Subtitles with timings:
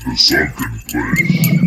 [0.00, 1.60] The sunken place.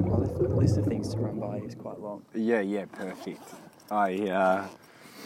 [0.00, 2.22] Well, the list of things to run by is quite long.
[2.34, 3.42] Yeah, yeah, perfect.
[3.90, 4.66] I uh,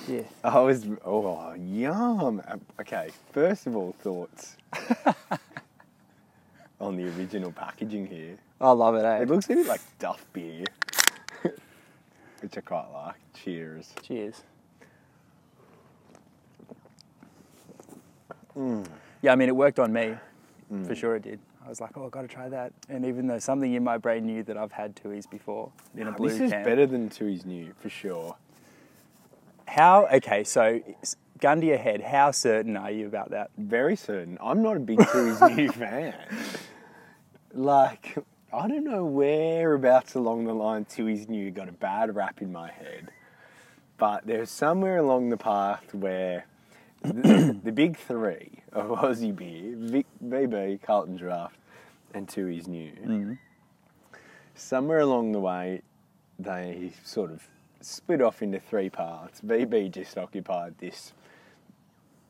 [0.09, 0.23] Yeah.
[0.45, 2.43] I was oh yum.
[2.47, 4.57] Um, Okay, first of all, thoughts
[6.81, 8.37] on the original packaging here.
[8.61, 9.23] I love it, eh?
[9.23, 10.65] It looks a bit like Duff beer,
[12.41, 13.15] which I quite like.
[13.43, 13.93] Cheers.
[14.03, 14.43] Cheers.
[19.23, 20.15] Yeah, I mean, it worked on me.
[20.73, 20.87] Mm.
[20.87, 21.39] For sure it did.
[21.65, 22.73] I was like, oh, I've got to try that.
[22.89, 26.11] And even though something in my brain knew that I've had Tooheys before in a
[26.11, 26.65] Nah, blue this is can.
[26.65, 28.37] better than Tooheys new for sure.
[29.67, 30.81] How, okay, so
[31.41, 33.51] gun to your head, how certain are you about that?
[33.59, 34.39] Very certain.
[34.41, 36.15] I'm not a big Tooheys new fan.
[37.53, 38.17] Like,
[38.53, 42.71] I don't know whereabouts along the line Tooheys new got a bad rap in my
[42.71, 43.11] head,
[43.99, 46.47] but there's somewhere along the path where
[47.03, 51.57] the, the big three of Aussie beer, Vic, VB, Carlton Draft,
[52.15, 53.33] and Tooheys new, mm-hmm.
[54.55, 55.83] somewhere along the way,
[56.39, 57.47] they sort of
[57.81, 59.41] split off into three parts.
[59.41, 61.13] VB just occupied this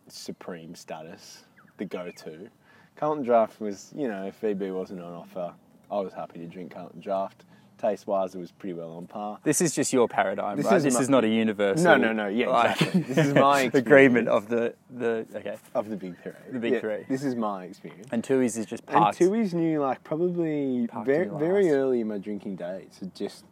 [0.08, 1.44] supreme status,
[1.78, 2.48] the go-to.
[2.96, 5.52] Carlton Draft was, you know, if VB wasn't on offer,
[5.90, 7.44] I was happy to drink Carlton Draft.
[7.82, 9.38] Taste-wise, it was pretty well on par.
[9.42, 10.76] This is just your paradigm, This right?
[10.76, 11.84] is this my- is not a universal.
[11.84, 13.00] No, no, no, yeah, like, exactly.
[13.14, 15.56] This is my agreement of the the okay.
[15.74, 16.32] Of the big three.
[16.52, 17.04] The big Yeah, three.
[17.08, 18.06] This is my experience.
[18.12, 19.18] And Tooheys is just And parked.
[19.18, 21.72] Tooheys new, like probably Parked very, very last.
[21.74, 23.00] early in my drinking days.
[23.02, 23.44] It just,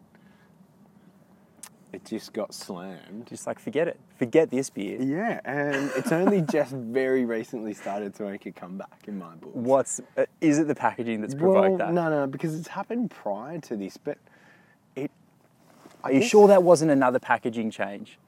[1.92, 3.26] it just got slammed.
[3.26, 5.00] just like forget it, forget this beer.
[5.00, 9.50] Yeah, and it's only just very recently started to make a comeback in my book.
[9.54, 11.92] What's uh, is it the packaging that's provoked well, that?
[11.92, 14.18] no, no, because it's happened prior to this, but
[14.96, 15.10] it.
[16.04, 18.18] Are you sure that wasn't another packaging change?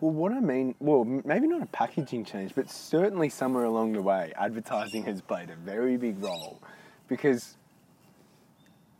[0.00, 4.02] Well, what I mean, well, maybe not a packaging change, but certainly somewhere along the
[4.02, 6.60] way, advertising has played a very big role,
[7.08, 7.56] because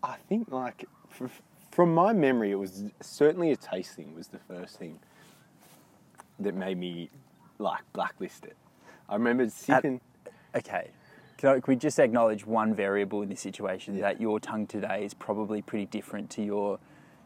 [0.03, 0.87] I think, like,
[1.77, 4.99] from my memory, it was certainly a taste tasting was the first thing
[6.41, 7.11] that made me
[7.59, 8.57] like blacklist it.
[9.11, 10.01] I remember sipping.
[10.55, 10.89] Okay.
[11.37, 14.01] Can, I, can we just acknowledge one variable in this situation Yeah.
[14.05, 16.79] that your tongue today is probably pretty different to your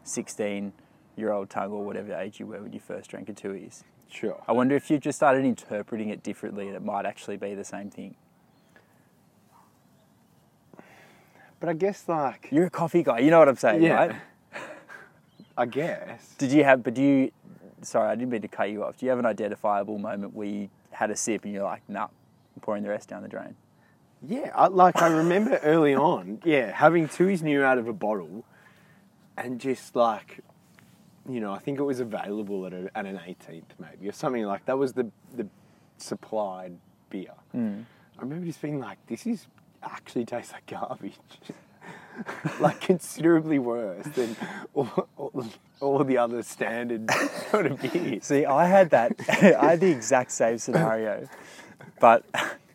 [0.03, 0.73] 16
[1.15, 3.83] year old tongue or whatever age you were when you first drank a Tooheys?
[4.09, 4.43] Sure.
[4.49, 7.63] I wonder if you just started interpreting it differently and it might actually be the
[7.63, 8.15] same thing.
[11.61, 14.15] But I guess, like, You're a coffee guy, you know what I'm saying, yeah, right?
[15.57, 16.35] I guess.
[16.37, 17.31] Did you have, but do you,
[17.81, 18.97] sorry, I didn't mean to cut you off.
[18.97, 22.03] Do you have an identifiable moment where you had a sip and you're like, nah,
[22.55, 23.55] I'm pouring the rest down the drain?
[24.27, 28.45] Yeah, I, like I remember early on, yeah, having Tooheys new out of a bottle,
[29.35, 30.39] and just like,
[31.27, 34.43] you know, I think it was available at, a, at an 18th maybe or something
[34.43, 35.47] like that was the the
[35.97, 36.77] supplied
[37.09, 37.33] beer.
[37.51, 37.81] Hmm.
[38.17, 39.47] I remember just being like, this is
[39.83, 41.17] actually tastes like garbage.
[42.59, 44.35] like considerably worse than
[44.73, 45.45] all, all,
[45.79, 47.09] all the other standard
[47.49, 48.25] sort of beers.
[48.25, 49.13] See, I had that.
[49.29, 51.27] I had the exact same scenario,
[51.99, 52.23] but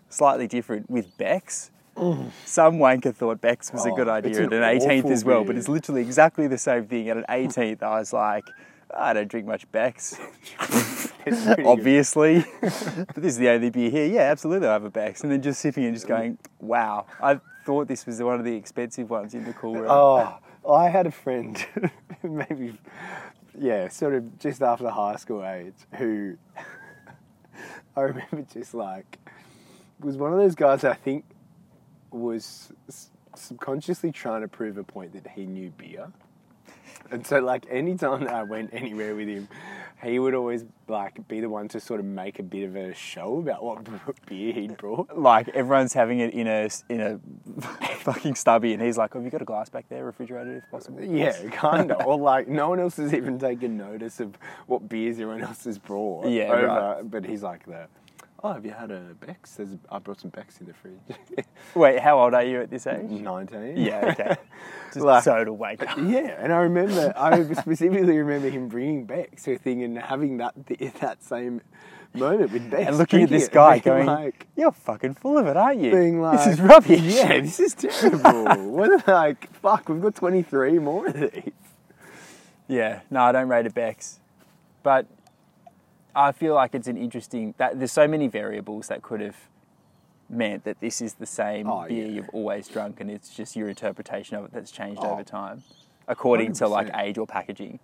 [0.09, 1.71] slightly different with Beck's.
[2.45, 5.25] Some wanker thought Beck's was a oh, good Oh, idea at an an 18th as
[5.25, 7.09] well, but it's literally exactly the same thing.
[7.09, 8.45] At an 18th, I was like,
[8.95, 10.19] I don't drink much Beck's,
[11.27, 11.67] It's pretty good.
[11.67, 12.45] obviously.
[12.61, 14.07] but this is the only beer here.
[14.07, 15.23] Yeah, absolutely, I have a Beck's.
[15.23, 18.55] And then just sipping and just going, wow, I thought this was one of the
[18.55, 19.89] expensive ones in the cool room.
[19.91, 20.39] Oh,
[20.71, 21.65] I had a friend,
[22.23, 22.79] maybe,
[23.59, 26.39] yeah, sort of just after high school age, who
[27.97, 29.19] I remember just like
[29.99, 31.25] was one of those guys I think
[32.11, 32.73] was
[33.35, 36.13] subconsciously trying to prove a point that he knew beer.
[37.11, 39.49] And so, like, anytime that I went anywhere with him,
[40.03, 42.95] he would always like be the one to sort of make a bit of a
[42.95, 43.85] show about what
[44.27, 45.17] beer he'd brought.
[45.17, 47.21] like everyone's having it in a in a
[48.01, 51.03] fucking stubby, and he's like, "Have you got a glass back there, refrigerated if possible?"
[51.03, 52.07] Yeah, kind of.
[52.07, 55.79] or like no one else has even taken notice of what beers everyone else has
[55.79, 56.27] brought.
[56.37, 57.11] Yeah, over, right.
[57.11, 57.89] But he's like the,
[58.47, 59.55] oh, have you had a Beck's?
[59.57, 61.47] There's, I brought some Beck's in the fridge.
[61.75, 63.11] Wait, how old are you at this age?
[63.11, 63.77] Nineteen.
[63.77, 64.37] Yeah, okay.
[64.93, 65.99] Just Like- so to wake up.
[65.99, 70.37] Yeah, and I remember, I specifically remember him bringing Beck's to a thing and having
[70.39, 70.55] that
[71.01, 71.61] that same
[72.15, 72.89] moment with Beck's.
[72.89, 75.91] And looking at this guy going, like, "You're fucking full of it, aren't you?
[75.91, 78.45] being like, this is rubbish." Yeah, this is terrible.
[78.71, 81.53] what like, fuck, we've got twenty three more of these.
[82.69, 84.19] Yeah, no, I don't rate it Beck's,
[84.83, 85.07] but
[86.17, 87.55] I feel like it's an interesting.
[87.59, 89.37] That there's so many variables that could have
[90.29, 92.11] meant that this is the same Oh, beer yeah.
[92.13, 95.63] you've always drunk, and it's just your interpretation of it that's changed over time,
[96.09, 97.79] according to like age or packaging.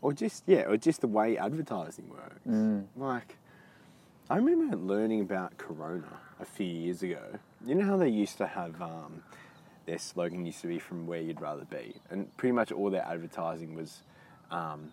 [0.00, 2.40] or just yeah, or just the way advertising works.
[2.48, 2.84] Mm.
[2.96, 3.36] Like,
[4.30, 7.38] I remember learning about Corona a few years ago.
[7.66, 9.22] You know how they used to have um,
[9.86, 13.04] their slogan used to be "From where you'd rather be," and pretty much all their
[13.04, 14.02] advertising was
[14.50, 14.92] um,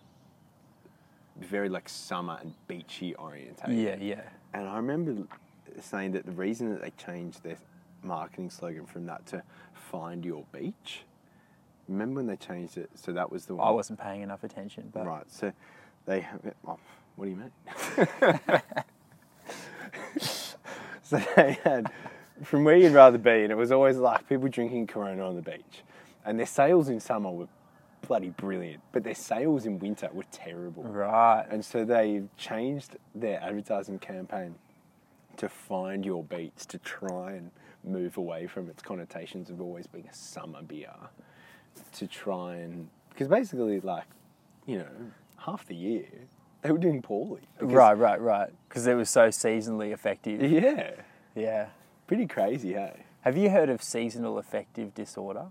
[1.40, 3.76] very like summer and beachy orientated.
[3.76, 4.22] Yeah, yeah.
[4.52, 5.24] And I remember
[5.80, 7.56] saying that the reason that they changed their
[8.02, 9.42] marketing slogan from that to
[9.72, 11.02] "Find Your Beach."
[11.88, 12.90] Remember when they changed it?
[12.94, 13.66] So that was the one.
[13.66, 15.30] I wasn't paying enough attention, but Right.
[15.30, 15.52] So
[16.06, 16.40] they have.
[16.66, 16.78] Oh,
[17.16, 17.50] what do you mean?
[21.02, 21.90] so they had
[22.42, 25.42] from where you'd rather be, and it was always like people drinking Corona on the
[25.42, 25.82] beach,
[26.24, 27.48] and their sales in summer were
[28.04, 30.82] bloody brilliant, but their sales in winter were terrible.
[30.84, 31.44] right.
[31.50, 34.54] And so they changed their advertising campaign
[35.36, 37.50] to find your beats to try and
[37.82, 40.94] move away from its connotations of always being a summer beer
[41.92, 44.04] to try and because basically like
[44.64, 44.86] you know
[45.38, 46.06] half the year
[46.62, 48.50] they were doing poorly Right, right, right.
[48.68, 50.40] Because it was so seasonally effective.
[50.50, 50.92] yeah
[51.34, 51.66] Yeah.
[52.06, 55.46] pretty crazy hey Have you heard of seasonal affective disorder?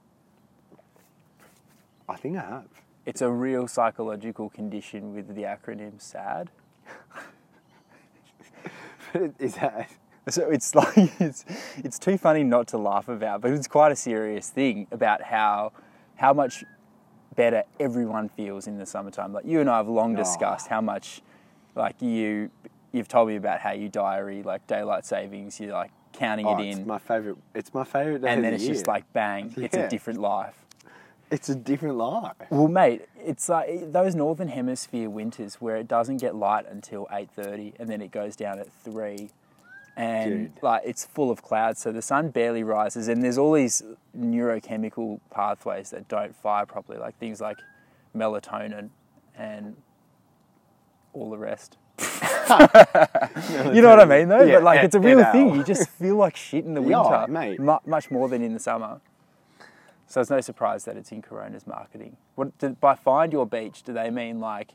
[2.10, 2.66] I think I have
[3.06, 6.50] It's a real psychological condition with the acronym SAD.
[9.40, 9.90] is that
[10.30, 11.46] So it's like it's
[11.78, 15.72] it's too funny not to laugh about, but it's quite a serious thing about how
[16.16, 16.64] how much
[17.36, 19.34] better everyone feels in the summertime.
[19.34, 20.18] Like you and I have long Oh.
[20.18, 21.22] discussed how much
[21.76, 22.50] like you
[22.92, 26.68] you've told me about how you diary like daylight savings, you're like counting oh, it
[26.68, 29.76] it's in my favorite it's my favorite and then the it's just like bang, it's
[29.76, 29.88] Yeah.
[29.88, 30.63] a different life.
[31.34, 36.18] It's a different life Well, mate, it's like those northern hemisphere winters where it doesn't
[36.18, 39.30] get light until eight thirty, and then it goes down at three,
[39.98, 40.64] and Dude.
[40.64, 43.82] like it's full of clouds, so the sun barely rises, and there's all these
[44.18, 47.58] neurochemical pathways that don't fire properly, like things like
[48.16, 48.90] melatonin
[49.36, 49.76] and
[51.14, 51.78] all the rest.
[52.00, 54.42] you know what I mean, though?
[54.44, 55.56] Yeah, but like, it's a real thing.
[55.56, 57.60] You just feel like shit in the Yeah, winter, mate.
[57.60, 59.00] mu- much more than in the summer.
[60.14, 62.18] So it's no surprise that it's in Corona's marketing.
[62.36, 64.74] What do, by find your beach, do they mean like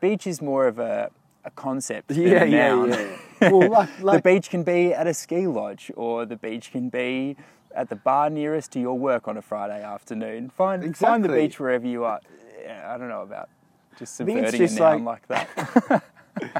[0.00, 1.12] beach is more of a,
[1.44, 2.90] a concept than yeah a yeah noun?
[2.90, 3.18] yeah
[3.52, 7.36] well like, the beach can be at a ski lodge, or the beach can be
[7.72, 10.50] at the bar nearest to your work on a Friday afternoon.
[10.50, 12.18] Find find the beach wherever you are.
[12.60, 13.50] Yeah, I don't know about
[13.96, 16.02] just subverting just a noun like- like, that.
[16.42, 16.50] I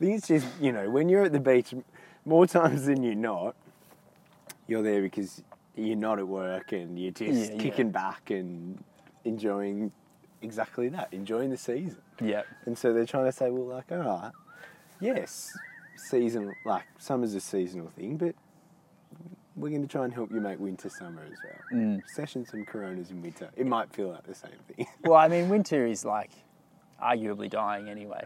[0.00, 1.74] think it's just, you know, when you're at the beach,
[2.24, 3.54] more times than you're not,
[4.66, 5.42] you're there because
[5.76, 7.62] you're not at work and you're just Yeah, yeah.
[7.62, 8.82] kicking back and
[9.24, 9.92] enjoying
[10.42, 12.00] exactly that, enjoying the season.
[12.20, 14.32] yeah, And so they're trying to say, well, like, all right,
[15.00, 15.52] yes,
[15.96, 18.34] season, like, summer's a seasonal thing, but
[19.56, 21.80] we're going to try and help you make winter summer as well.
[21.80, 22.02] Mm.
[22.08, 23.50] Session some coronas in winter.
[23.56, 24.86] It might feel like the same thing.
[25.04, 26.30] Well, I mean, winter is like
[27.02, 28.24] arguably dying anyway.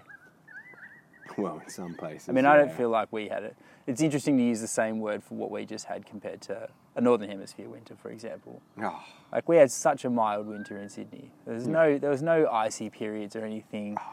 [1.36, 2.28] well, in some places.
[2.28, 3.56] I mean, I don't feel like we had it.
[3.86, 7.00] It's interesting to use the same word for what we just had compared to a
[7.00, 8.62] northern hemisphere winter, for example.
[8.80, 9.02] Oh,
[9.32, 11.30] Like we had such a mild winter in Sydney.
[11.44, 13.96] There was no, there was no icy periods or anything.
[13.98, 14.12] Ah,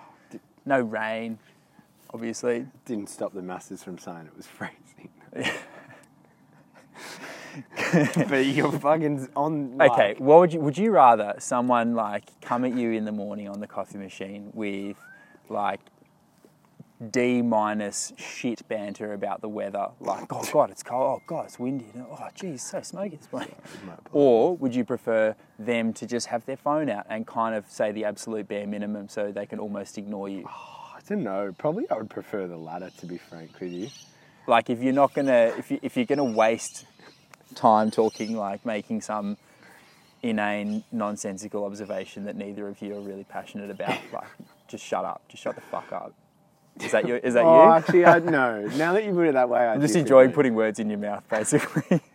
[0.65, 1.39] no rain,
[2.13, 2.67] obviously.
[2.85, 5.09] didn't stop the masses from saying it was freezing.
[8.29, 9.77] but you're fucking on.
[9.77, 13.11] Like, Okay, what would you would you rather someone like come at you in the
[13.11, 14.97] morning on the coffee machine with
[15.49, 15.81] like
[17.09, 21.57] D minus shit banter about the weather, like oh god it's cold, oh god it's
[21.57, 23.55] windy, oh geez so smoky this morning,
[24.11, 27.91] or would you prefer them to just have their phone out and kind of say
[27.91, 30.45] the absolute bare minimum so they can almost ignore you?
[30.47, 31.55] Oh, I don't know.
[31.57, 33.89] Probably I would prefer the latter, to be frank with you.
[34.45, 36.85] Like if you're not gonna if you if you're gonna waste
[37.55, 39.37] time talking like making some
[40.21, 44.27] inane nonsensical observation that neither of you are really passionate about, like
[44.67, 46.13] just shut up, just shut the fuck up.
[46.83, 47.15] Is that you?
[47.15, 47.71] Is that oh, you?
[47.71, 48.61] actually, I no.
[48.77, 50.99] Now that you put it that way, I I'm just enjoying putting words in your
[50.99, 52.01] mouth, basically.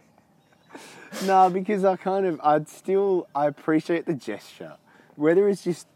[1.24, 4.74] No, because I kind of, I'd still, I appreciate the gesture,
[5.14, 5.86] whether it's just.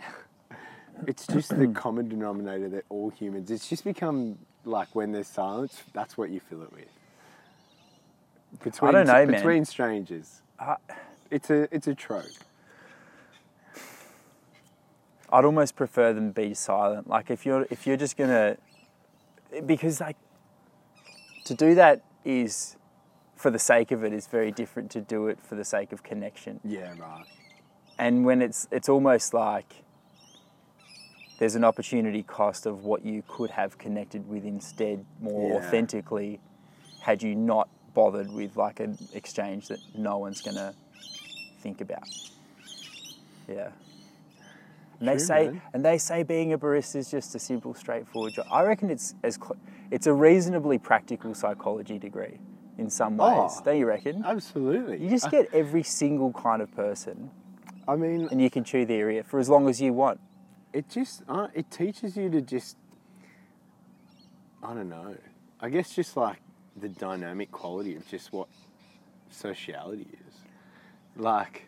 [1.06, 3.50] It's just the common denominator that all humans.
[3.50, 6.88] It's just become like when there's silence, that's what you fill it with.
[8.62, 9.30] Between, don't know, man.
[9.30, 10.76] Between strangers, I-
[11.30, 12.24] it's a it's a trope.
[15.34, 17.08] I'd almost prefer them be silent.
[17.08, 18.56] Like if you're if you're just gonna,
[19.66, 20.16] because like
[21.46, 22.76] to do that is
[23.34, 26.04] for the sake of it is very different to do it for the sake of
[26.04, 26.60] connection.
[26.64, 27.24] Yeah, right.
[27.98, 29.82] and when it's it's almost like
[31.40, 35.56] there's an opportunity cost of what you could have connected with instead more Yeah.
[35.56, 36.38] authentically
[37.00, 40.74] had you not bothered with like an exchange that no one's gonna
[41.60, 42.08] think about
[43.48, 43.70] yeah
[45.00, 45.62] And they True, say, man.
[45.72, 48.46] and they say being a barista is just a simple, straightforward job.
[48.50, 49.56] I reckon it's as cl-
[49.90, 52.38] it's a reasonably practical psychology degree
[52.78, 53.52] in some ways.
[53.58, 53.62] Oh.
[53.64, 54.24] Don't you reckon?
[54.24, 55.02] Absolutely.
[55.02, 57.30] You just get every single kind of person,
[57.86, 60.20] I mean, and you can chew their ear for as long as you want.
[60.72, 62.76] it just uh, it teaches you to just
[64.62, 65.14] I don't know.
[65.60, 66.38] I guess just like
[66.76, 68.48] the dynamic quality of just what
[69.30, 70.34] sociality is.
[71.16, 71.64] Like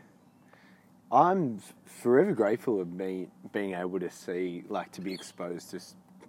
[1.12, 5.80] I'm forever grateful of me being able to see like to be exposed to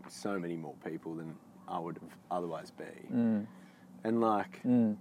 [0.10, 1.36] so many more people than
[1.68, 2.86] I would have otherwise be.
[4.04, 4.96] And like Mm.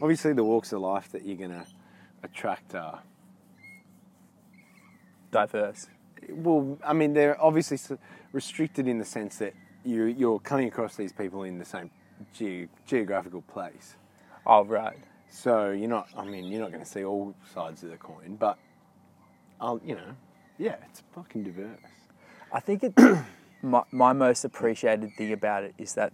[0.00, 1.66] obviously the walks of life that you're going to
[2.22, 3.02] attract are
[5.30, 5.86] Diverse.
[6.28, 7.78] Well, I mean, they're obviously
[8.32, 9.54] restricted in the sense that
[9.84, 11.90] you, you're coming across these people in the same
[12.34, 13.96] ge- geographical place.
[14.46, 14.98] Oh, right.
[15.30, 18.36] So you're not, I mean, you're not going to see all sides of the coin,
[18.38, 18.58] but
[19.62, 20.16] I'll, you know,
[20.58, 21.78] yeah, it's fucking diverse.
[22.52, 22.92] I think it,
[23.62, 26.12] my, my most appreciated thing about it is that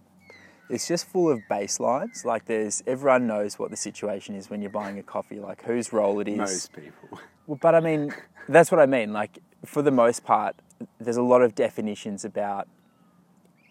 [0.69, 2.23] it's just full of baselines.
[2.23, 5.91] Like there's everyone knows what the situation is when you're buying a coffee, like whose
[5.91, 6.37] role it is.
[6.37, 7.19] Most people.
[7.47, 8.13] Well, but I mean,
[8.47, 9.11] that's what I mean.
[9.11, 10.55] Like for the most part,
[10.99, 12.67] there's a lot of definitions about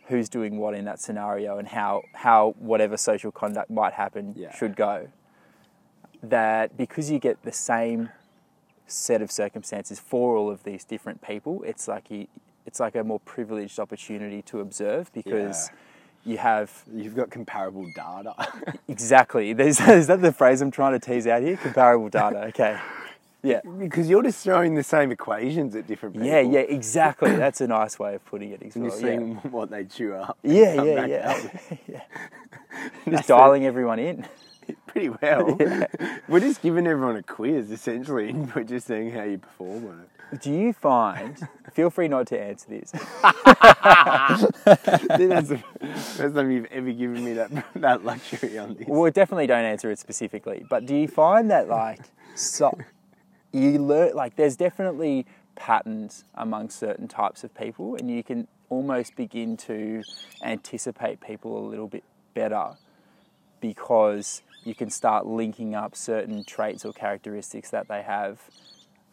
[0.08, 4.54] who's doing what in that scenario and how how whatever social conduct might happen Yeah.
[4.56, 5.08] should go.
[6.20, 8.08] That because you get the same
[8.88, 12.26] set of circumstances for all of these different people, it's like you,
[12.66, 15.70] it's like a more privileged opportunity to observe because
[16.24, 18.34] you have You've got comparable data.
[18.88, 19.52] exactly.
[19.52, 21.56] There's, is that the phrase I'm trying to tease out here?
[21.56, 22.44] Comparable data.
[22.46, 22.78] Okay.
[23.40, 23.60] Yeah.
[23.78, 26.28] because you're just throwing the same equations at different people.
[26.28, 27.34] Yeah, yeah, exactly.
[27.36, 30.14] That's a nice way of putting it as And you're seeing Yeah, what they chew
[30.14, 30.38] up.
[30.42, 31.48] yeah, yeah, yeah.
[31.86, 32.02] yeah.
[33.08, 34.26] Just dialing everyone in.
[34.86, 35.56] Pretty well.
[36.28, 40.00] We're just giving everyone a quiz, essentially, and we're just seeing how you perform on
[40.00, 40.08] it.
[40.42, 41.38] Do you find?
[41.72, 42.90] Feel free not to answer this.
[43.22, 44.42] That's
[45.48, 45.62] the
[46.16, 48.86] first time you've ever given me that that luxury on this.
[48.86, 50.66] Well, definitely don't answer it specifically.
[50.68, 52.00] But do you find that like
[52.34, 52.76] so
[53.52, 59.16] you learn like there's definitely patterns among certain types of people, and you can almost
[59.16, 60.02] begin to
[60.42, 62.76] anticipate people a little bit better
[63.60, 68.40] because you can start linking up certain traits or characteristics that they have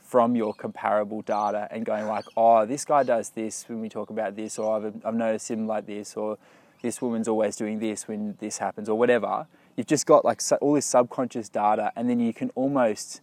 [0.05, 4.09] from your comparable data and going like, oh, this guy does this when we talk
[4.09, 6.37] about this, or I've, I've noticed him like this, or
[6.81, 9.47] this woman's always doing this when this happens, or whatever.
[9.75, 13.21] You've just got like all this subconscious data, and then you can almost.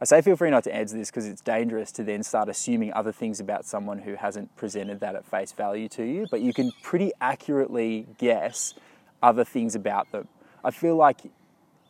[0.00, 2.92] I say feel free not to answer this because it's dangerous to then start assuming
[2.92, 6.52] other things about someone who hasn't presented that at face value to you, but you
[6.52, 8.74] can pretty accurately guess
[9.22, 10.26] other things about them.
[10.64, 11.20] I feel like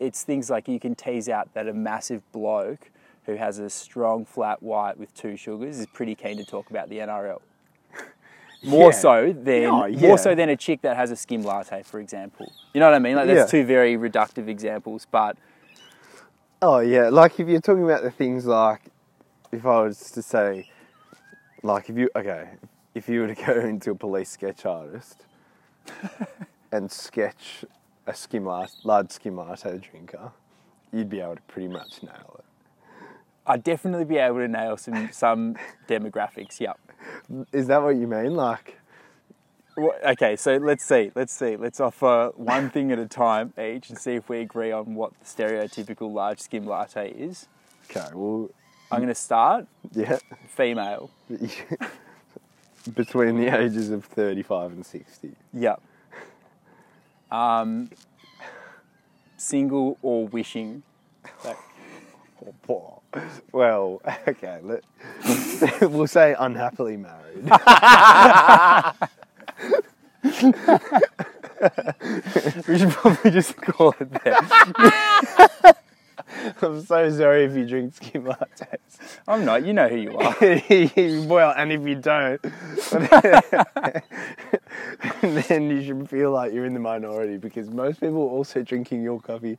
[0.02, 2.90] it's things like you can tease out that a massive bloke
[3.26, 6.88] who has a strong flat white with two sugars is pretty keen to talk about
[6.88, 7.40] the NRL.
[8.64, 8.99] More Yeah.
[8.99, 10.09] so than Oh, yeah.
[10.09, 12.52] more so than a chick that has a skim latte, for example.
[12.75, 13.16] You know what I mean?
[13.16, 13.61] Like that's Yeah.
[13.61, 15.37] two very reductive examples, but
[16.61, 18.82] Oh yeah, like if you're talking about the things like,
[19.52, 20.68] if I was to say,
[21.62, 22.50] like if you okay,
[22.94, 25.25] if you were to go into a police sketch artist
[26.73, 27.64] and sketch
[28.06, 30.32] a skim latte, large skim latte drinker,
[30.92, 32.44] you'd be able to pretty much nail it.
[33.47, 35.56] I'd definitely be able to nail some some
[35.88, 36.61] demographics.
[36.61, 36.78] Yep.
[37.52, 38.35] Is that what you mean?
[38.35, 38.78] Like,
[40.04, 41.11] Okay, so let's see.
[41.14, 41.56] Let's see.
[41.56, 45.12] Let's offer one thing at a time each and see if we agree on what
[45.18, 47.49] the stereotypical large skim latte is.
[47.90, 48.50] okay, well,
[48.90, 50.18] I'm going to start yeah,
[50.49, 51.11] female.
[52.94, 55.30] between the ages of 35 and 60.
[55.54, 55.82] Yep.
[57.33, 57.91] Um,
[59.39, 60.83] single or wishing.
[61.45, 61.57] Like,
[63.53, 64.85] Well, okay, let,
[65.91, 67.45] we'll say unhappily married.
[72.69, 75.75] we should probably just call it there.
[76.62, 78.99] I'm so sorry if you drink skim lattes.
[79.27, 79.65] I'm not.
[79.65, 80.37] You know who you are.
[81.27, 82.41] well, and if you don't,
[85.49, 89.21] then you should feel like you're in the minority because most people also drinking your
[89.21, 89.59] coffee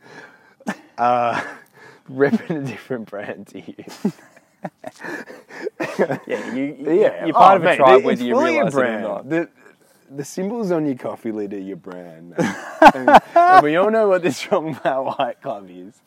[0.67, 1.45] uh, are
[2.09, 3.75] repping a different brand to you.
[6.27, 9.01] Yeah, you, Yeah, you're part oh, of a mate, tribe whether you realise it or
[9.01, 9.29] not.
[9.29, 9.49] The,
[10.15, 12.33] the symbols on your coffee lid are your brand.
[12.93, 16.01] and, and we all know what this strong black white club is.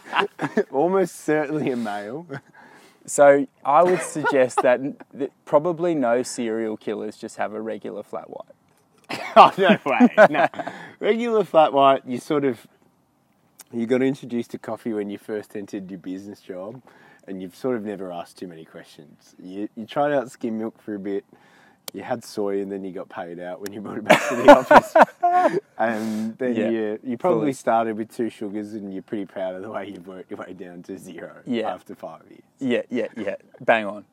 [0.70, 2.26] Almost certainly a male.
[3.06, 4.80] So I would suggest that,
[5.14, 8.54] that probably no serial killers just have a regular flat white.
[9.34, 10.08] Oh no way!
[10.30, 10.46] No,
[11.00, 12.06] regular flat white.
[12.06, 12.64] You sort of
[13.72, 16.80] you got introduced to coffee when you first entered your business job,
[17.26, 19.34] and you've sort of never asked too many questions.
[19.42, 21.24] You you tried out skim milk for a bit.
[21.92, 24.36] You had soy, and then you got paid out when you brought it back to
[24.36, 24.94] the office.
[25.78, 27.52] And then Yeah, you you probably fully.
[27.54, 30.52] started with two sugars, and you're pretty proud of the way you've worked your way
[30.52, 31.72] down to zero Yeah.
[31.72, 32.42] after five years.
[32.58, 33.36] Yeah, yeah, yeah.
[33.60, 34.04] Bang on.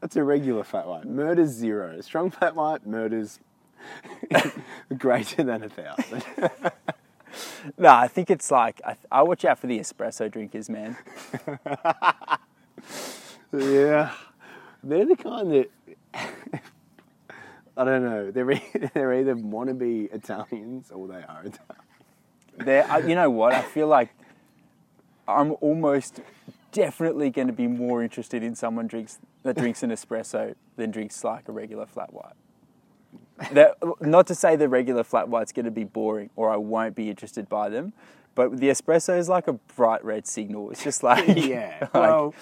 [0.00, 1.04] That's a regular flat white.
[1.04, 2.00] Murder's zero.
[2.00, 3.38] Strong flat white murders
[4.98, 6.22] greater than a thousand.
[7.78, 10.96] No, I think it's like I, I watch out for the espresso drinkers, man.
[13.52, 14.12] yeah,
[14.82, 15.70] they're the kind that
[17.76, 18.30] I don't know.
[18.30, 21.84] They're e- they're either wannabe Italians or they are Italian.
[22.58, 23.54] They're, uh, you know what?
[23.54, 24.10] I feel like
[25.26, 26.20] I'm almost
[26.72, 31.24] definitely going to be more interested in someone drinks that drinks an espresso than drinks
[31.24, 32.34] like a regular flat white.
[33.52, 36.94] That, not to say the regular flat white's going to be boring or I won't
[36.94, 37.94] be interested by them,
[38.34, 40.70] but the espresso is like a bright red signal.
[40.70, 42.34] It's just like Yeah, like, well,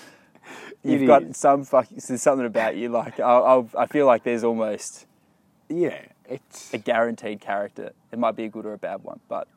[0.88, 1.36] you've it got is.
[1.36, 2.88] some fucking there's something about you.
[2.88, 5.06] Like I'll, I'll, I feel like there's almost
[5.68, 6.72] Yeah, it's.
[6.74, 7.92] a guaranteed character.
[8.12, 9.48] It might be a good or a bad one, but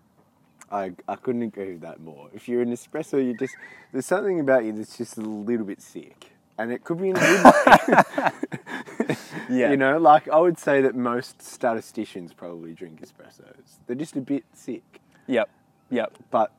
[0.71, 2.29] I, I couldn't agree with that more.
[2.33, 3.55] If you're an espresso, you just
[3.91, 7.17] there's something about you that's just a little bit sick, and it could be in
[7.17, 9.15] a good way.
[9.50, 13.79] yeah, You know, like I would say that most statisticians probably drink espressos.
[13.88, 15.50] They're just a bit sick, Yep,
[15.89, 16.51] yep, but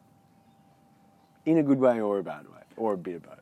[1.47, 3.42] in a good way or a bad way, or a bit of both.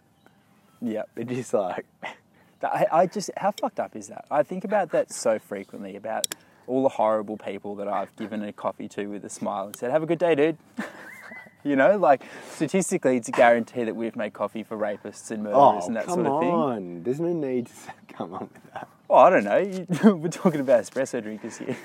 [0.82, 1.08] Yep.
[1.14, 1.86] They're just like,
[2.62, 4.26] I, I just how fucked up is that?
[4.30, 6.26] I think about that so frequently about
[6.66, 9.90] all the horrible people that I've given a coffee to with a smile and said,
[9.90, 10.58] "Have a good day, dude."
[11.64, 15.84] you know, like statistically, it's a guarantee that we've made coffee for rapists and murderers
[15.84, 16.50] oh, and that sort of thing.
[16.50, 17.02] on.
[17.02, 17.72] There's no need to
[18.14, 18.88] come on with that.
[19.08, 19.56] Oh, I don't know.
[19.58, 21.76] You, we're talking about espresso drinkers here.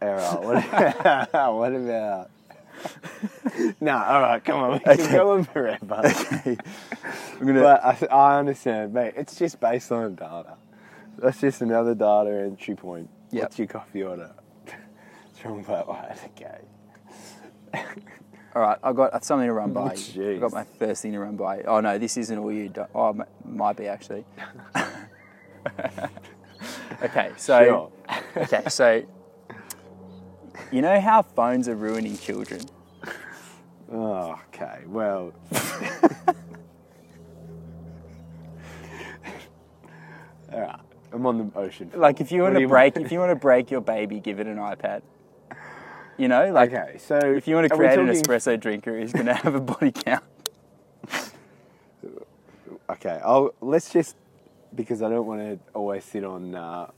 [0.00, 2.30] Right, what, what about?
[3.80, 4.72] no, all right, come on.
[4.74, 5.12] We can Okay.
[5.12, 6.00] go on forever.
[7.40, 9.14] I'm gonna, But I, I understand, mate.
[9.16, 10.56] It's just based on data.
[11.18, 13.08] That's just another data entry point.
[13.30, 13.42] Yep.
[13.42, 14.32] What's your coffee order?
[15.34, 16.16] Strong flat white.
[16.36, 16.60] Okay.
[18.54, 19.80] all right, I got something to run by.
[19.80, 20.36] Oh, jeez.
[20.36, 21.62] I got my first thing to run by.
[21.62, 22.68] Oh no, this isn't all you.
[22.70, 24.24] Do- oh, m- might be actually.
[27.02, 27.90] okay, so Sure.
[28.44, 29.02] okay, so
[30.72, 32.60] you know how phones are ruining children.
[33.90, 34.82] Oh, okay.
[34.86, 35.32] Well.
[40.52, 40.80] all right.
[41.12, 41.90] I'm on the ocean.
[41.94, 43.06] Like if you What want do to you break, want?
[43.06, 45.02] if you want to break your baby, give it an iPad.
[46.18, 48.58] You know, like Okay, so if you want to are we create an talking- espresso
[48.60, 50.24] drinker who's going to have a body count.
[52.90, 54.16] Okay, I'll let's just
[54.74, 56.90] because I don't want to always sit on uh,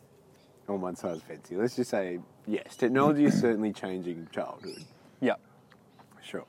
[0.69, 1.59] on one side of the fence here.
[1.61, 4.85] Let's just say yes, technology is certainly changing childhood.
[5.21, 5.35] Yeah.
[6.23, 6.45] Sure.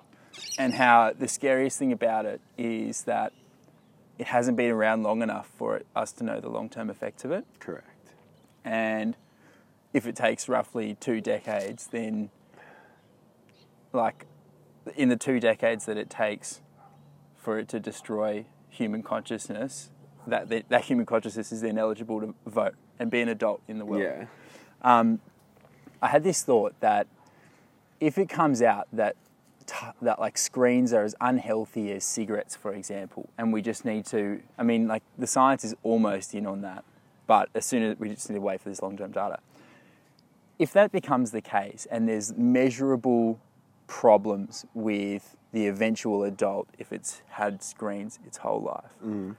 [0.57, 3.33] and how the scariest thing about it is that
[4.17, 7.31] it hasn't been around long enough for it, us to know the long-term effects of
[7.31, 7.45] it.
[7.59, 7.87] Correct.
[8.63, 9.17] And
[9.93, 12.29] if it takes roughly two decades, then
[13.93, 14.25] like
[14.95, 16.61] in the two decades that it takes
[17.35, 19.89] for it to destroy human consciousness,
[20.27, 23.79] that that, that human consciousness is then eligible to vote and be an adult in
[23.79, 24.03] the world.
[24.03, 24.25] Yeah.
[24.83, 25.19] Um,
[26.01, 27.07] I had this thought that
[27.99, 29.15] if it comes out that
[30.01, 34.41] that like screens are as unhealthy as cigarettes, for example, and we just need to,
[34.57, 36.83] I mean, like the science is almost in on that,
[37.27, 39.39] but as soon as we just need to wait for this long-term data.
[40.59, 43.39] If that becomes the case, and there's measurable
[43.87, 49.35] problems with the eventual adult if it's had screens its whole life, mm.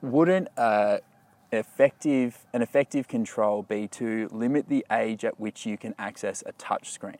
[0.00, 1.00] wouldn't a
[1.52, 6.52] effective an effective control be to limit the age at which you can access a
[6.52, 7.18] touch screen.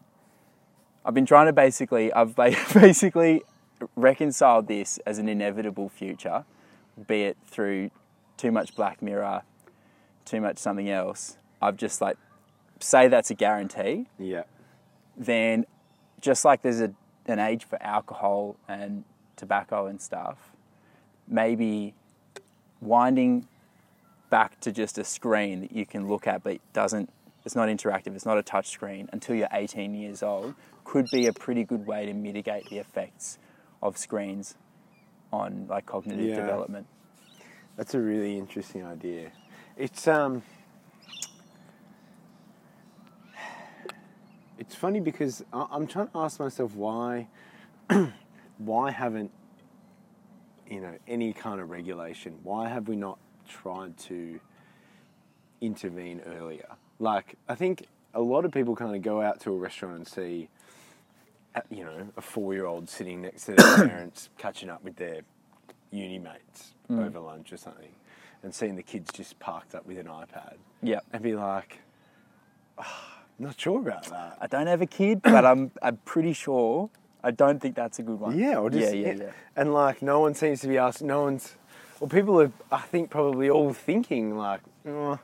[1.04, 3.42] I've been trying to basically I've ba- basically
[3.94, 6.44] reconciled this as an inevitable future,
[7.06, 7.90] be it through
[8.36, 9.42] too much Black Mirror,
[10.24, 11.36] too much something else.
[11.62, 12.16] I've just like
[12.80, 14.42] say that's a guarantee, Yeah.
[15.16, 15.64] then
[16.20, 16.92] just like there's a,
[17.26, 19.04] an age for alcohol and
[19.36, 20.50] tobacco and stuff,
[21.28, 21.94] maybe
[22.80, 23.46] winding
[24.36, 27.08] back to just a screen that you can look at but doesn't
[27.46, 31.26] it's not interactive, it's not a touch screen until you're 18 years old could be
[31.26, 33.38] a pretty good way to mitigate the effects
[33.82, 34.54] of screens
[35.32, 36.36] on like cognitive Yeah.
[36.36, 36.86] development.
[37.78, 39.32] That's a really interesting idea.
[39.74, 40.42] It's um
[44.58, 47.28] It's funny because I'm trying to ask myself why
[48.58, 49.30] why haven't
[50.70, 52.38] you know any kind of regulation?
[52.42, 54.40] Why have we not tried to
[55.60, 56.68] intervene earlier?
[56.98, 60.08] Like I think a lot of people kind of go out to a restaurant and
[60.08, 60.48] see
[61.54, 65.20] uh, you know, a four-year-old sitting next to their parents, catching up with their
[65.90, 67.88] uni mates over lunch or something,
[68.42, 71.00] and seeing the kids just parked up with an iPad, Yeah.
[71.12, 71.78] and be like,
[72.78, 74.36] "Ah, not sure about that.
[74.40, 76.90] I don't have a kid, but I'm I'm pretty sure.
[77.24, 78.38] I don't think that's a good one.
[78.38, 79.30] Yeah, or just yeah, yeah, yeah.
[79.56, 81.06] And like, no one seems to be asking.
[81.08, 81.54] No one's.
[82.00, 82.52] Well, people are.
[82.70, 85.18] I think probably all thinking like, oh,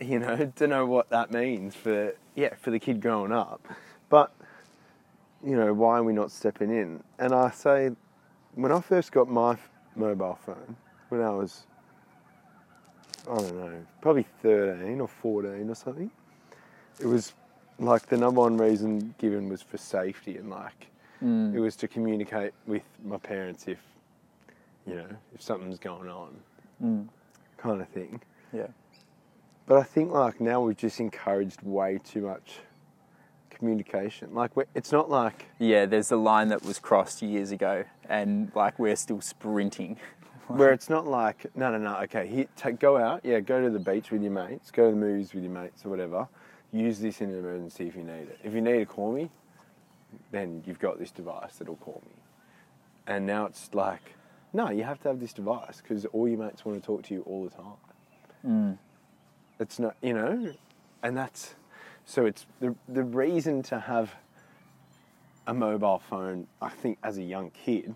[0.00, 3.66] you know, don't know what that means for yeah for the kid growing up,
[4.08, 4.32] but
[5.44, 7.02] you know, why are we not stepping in?
[7.18, 7.90] And I say,
[8.54, 9.56] when I first got my
[9.96, 10.76] mobile phone,
[11.08, 11.64] when I was,
[13.30, 16.10] I don't know, probably thirteen or fourteen or something,
[17.00, 17.32] it was
[17.78, 20.86] like the number one reason given was for safety and like
[21.22, 21.54] Mm.
[21.54, 23.78] it was to communicate with my parents if
[24.86, 26.36] you know if something's going on
[26.82, 27.08] Mm.
[27.58, 28.20] kind of thing
[28.52, 28.66] Yeah.
[29.66, 32.58] but i think like now we've just encouraged way too much
[33.50, 38.50] communication like it's not like Yeah, there's a line that was crossed years ago, and
[38.56, 39.98] like we're still sprinting.
[40.48, 43.70] where it's not like no no no okay here, take, go out yeah go to
[43.70, 46.26] the beach with your mates go to the movies with your mates or whatever
[46.72, 49.30] use this in an emergency if you need it if you need to call me
[50.32, 52.12] then you've got this device that'll call me
[53.06, 54.14] and now it's like
[54.52, 57.14] no you have to have this device because all your mates want to talk to
[57.14, 57.76] you all the time
[58.44, 58.78] Mm.
[59.60, 60.52] it's not you know
[61.02, 61.54] and that's
[62.04, 64.14] so it's the the reason to have
[65.46, 67.94] a mobile phone i think as a young kid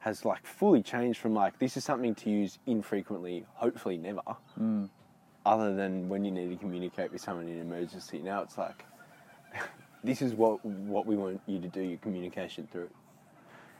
[0.00, 4.20] has like fully changed from like this is something to use infrequently hopefully never
[4.60, 4.88] Mm.
[5.44, 8.84] other than when you need to communicate with someone in an emergency now it's like
[10.04, 12.90] this is what what we want you to do your communication through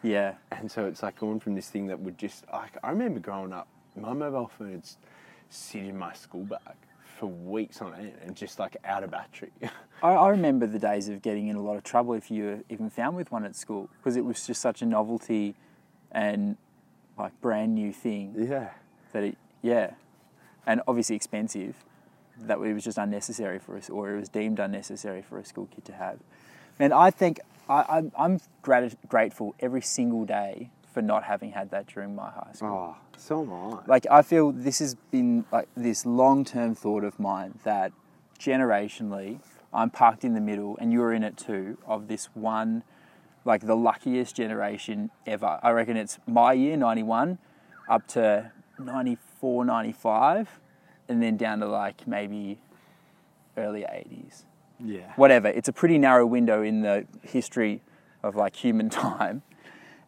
[0.05, 0.35] Yeah.
[0.53, 3.53] and so it's like going from this thing that would just like I remember growing
[3.53, 4.89] up, my mobile phone would
[5.49, 6.77] sit in my school bag
[7.19, 9.51] for weeks on end and just like out of battery.
[10.03, 12.59] I, I remember the days of getting in a lot of trouble if you were
[12.69, 15.55] even found with one at school because it was just such a novelty
[16.13, 16.57] and
[17.19, 18.71] like brand new thing yeah.
[19.13, 19.93] that it, yeah,
[20.67, 21.77] and obviously expensive.
[22.37, 25.69] That it was just unnecessary for us, or it was deemed unnecessary for a school
[25.73, 26.19] kid to have.
[26.81, 31.71] And I think I, I'm, I'm grat- grateful every single day for not having had
[31.71, 32.97] that during my high school.
[32.97, 33.81] Oh, so am I.
[33.87, 37.93] Like I feel this has been like this long-term thought of mine that
[38.39, 39.41] generationally
[39.73, 42.85] I'm parked in the middle and you're in it too of this one
[43.45, 45.59] like the luckiest generation ever.
[45.63, 47.39] I reckon it's my year 91
[47.89, 50.61] up to 94 95
[51.09, 52.59] and then down to like maybe
[53.57, 54.45] early 80s.
[54.79, 55.13] Yeah.
[55.17, 55.49] Whatever.
[55.49, 57.83] It's a pretty narrow window in the history
[58.23, 59.43] of like human time.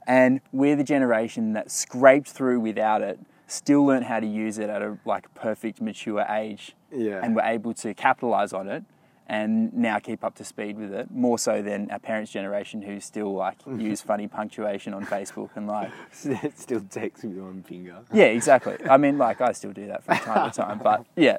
[0.06, 4.70] And we're the generation that scraped through without it, still learned how to use it
[4.70, 7.20] at a like perfect mature age, Yeah.
[7.22, 8.84] and were able to capitalize on it
[9.28, 13.00] and now keep up to speed with it more so than our parents' generation who
[13.00, 15.90] still like use funny punctuation on Facebook and like
[16.24, 17.96] it still takes with one finger.
[18.12, 18.76] yeah, exactly.
[18.88, 21.38] I mean, like I still do that from time to time, but yeah,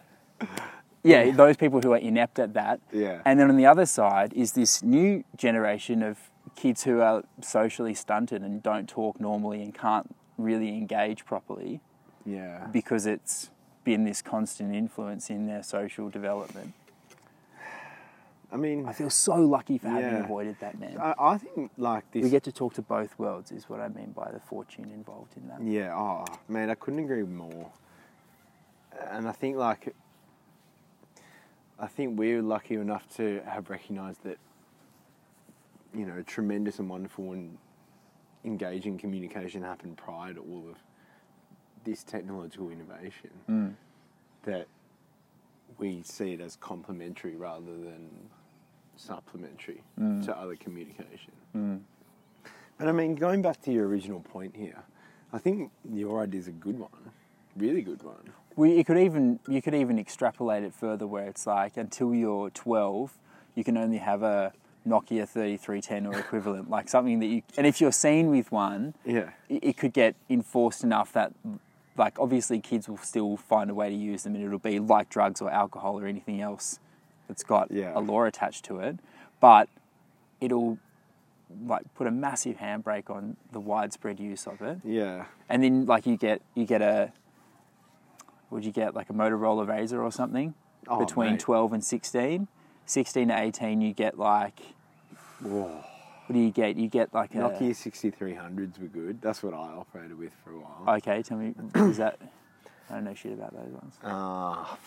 [1.07, 2.79] yeah, those people who are inept at that.
[2.91, 3.21] Yeah.
[3.25, 6.17] And then on the other side is this new generation of
[6.55, 11.81] kids who are socially stunted and don't talk normally and can't really engage properly
[12.25, 12.67] Yeah.
[12.71, 13.49] because it's
[13.83, 16.73] been this constant influence in their social development.
[18.51, 20.23] I mean, I feel so lucky for having Yeah.
[20.23, 20.97] avoided that, man.
[20.97, 22.23] I, I think like this.
[22.23, 25.35] we get to talk to both worlds, is what I mean by the fortune involved
[25.35, 25.61] in that.
[25.61, 27.69] Yeah, oh man, I couldn't agree more.
[29.11, 29.93] And I think like
[31.79, 34.37] I think we're lucky enough to have recognised that
[35.93, 37.57] you know tremendous and wonderful and
[38.43, 40.77] engaging communication happened prior to all of
[41.83, 43.29] this technological innovation.
[43.49, 43.73] Mm.
[44.43, 44.67] That
[45.77, 48.09] we see it as complementary rather than
[48.95, 50.25] supplementary Mm.
[50.25, 51.33] to other communication.
[51.55, 51.81] Mm.
[52.79, 54.83] But I mean, going back to your original point here,
[55.33, 57.11] I think your idea is a good one,
[57.55, 58.31] really good one.
[58.57, 62.49] We, you could even you could even extrapolate it further, where it's like until you're
[62.49, 63.13] 12,
[63.55, 64.51] you can only have a
[64.85, 67.43] Nokia 3310 or equivalent, like something that you.
[67.55, 71.33] And if you're seen with one, Yeah, it, it could get enforced enough that,
[71.97, 75.09] like, obviously kids will still find a way to use them, and it'll be like
[75.09, 76.79] drugs or alcohol or anything else
[77.27, 77.91] that's got Yeah.
[77.95, 78.97] a law attached to it,
[79.39, 79.69] but
[80.41, 80.79] it'll
[81.65, 86.05] like put a massive handbrake on the widespread use of it yeah, and then like
[86.05, 87.11] you get you get a
[88.49, 90.53] would you get like a Motorola Razr or something
[90.87, 91.39] Oh, between mate.
[91.41, 92.47] 12 and 16
[92.85, 94.59] 16 to 18 you get like
[95.41, 95.83] Whoa.
[96.25, 99.21] what do you get you get like a Nokia 6300s were good.
[99.21, 100.95] That's what I operated with for a while.
[100.97, 102.17] okay tell me is that
[102.89, 104.77] I don't know shit about those ones Ah,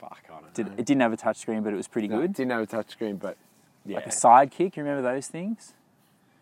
[0.00, 0.72] fuck, I don't Did, know.
[0.76, 2.66] it didn't have a touchscreen, but it was pretty No, good It Didn't have a
[2.66, 3.36] touchscreen, but
[3.86, 3.96] yeah.
[3.96, 4.76] like a sidekick.
[4.76, 5.74] You remember those things?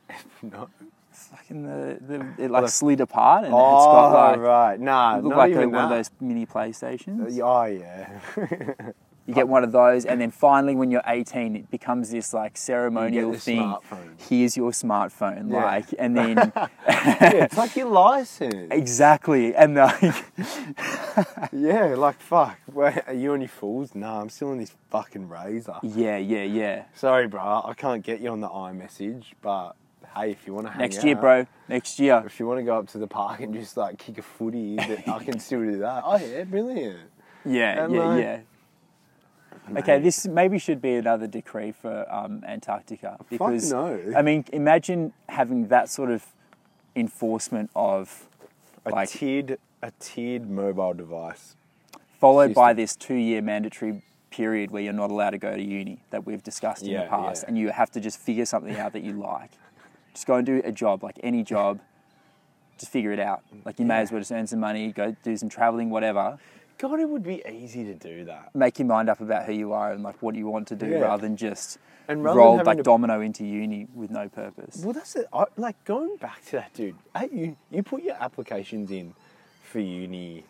[0.42, 0.68] No.
[1.16, 4.80] Fucking the, the it like slid apart and it's oh, got Oh, like right.
[4.80, 7.38] Nah, it looked not like a, one of those mini PlayStations.
[7.38, 8.92] Uh, oh, yeah.
[9.28, 12.56] You get one of those, and then finally, when you're 18, it becomes this like
[12.56, 13.58] ceremonial thing.
[13.60, 14.20] smartphone.
[14.28, 15.64] Here's your smartphone, Yeah.
[15.64, 18.68] like, and then yeah, it's like your license.
[18.70, 20.00] exactly, and like,
[21.52, 22.56] Yeah, like fuck.
[22.72, 23.96] Wait, are you your fools?
[23.96, 25.80] Nah, I'm still on this fucking Razr.
[25.82, 26.84] yeah, yeah, yeah.
[26.94, 27.62] Sorry, bro.
[27.66, 29.72] I can't get you on the iMessage, but
[30.14, 31.46] hey, if you want to hang out Next out, year, bro.
[31.68, 32.22] Next year.
[32.26, 34.76] If you want to go up to the park and just like kick a footy,
[34.76, 36.02] that I can still do that.
[36.04, 36.98] Oh yeah, brilliant.
[37.44, 38.40] Yeah, And, yeah, like- yeah.
[39.78, 44.00] Okay, this maybe should be another decree for um, Antarctica because no.
[44.16, 46.24] I mean, imagine having that sort of
[46.94, 48.28] enforcement of
[48.84, 51.56] A like tiered, a tiered mobile device.
[52.20, 56.24] followed by this two-year mandatory period where you're not allowed to go to uni that
[56.26, 57.48] we've discussed in the past, yeah.
[57.48, 59.50] and you have to just figure something out that you like.
[60.16, 61.78] Just go and do a job, like any job.
[62.78, 63.42] Just figure it out.
[63.66, 66.38] Like you may as well just earn some money, go do some traveling, whatever.
[66.78, 68.54] God, it would be easy to do that.
[68.54, 70.86] Make your mind up about who you are and like what you want to do,
[70.86, 71.00] Yeah.
[71.00, 71.76] rather than just
[72.08, 74.82] And roll like to- domino into uni with no purpose.
[74.82, 75.26] Well, that's it.
[75.34, 76.96] I, like going back to that, dude.
[77.14, 79.12] At you, you put your applications in
[79.64, 80.44] for uni.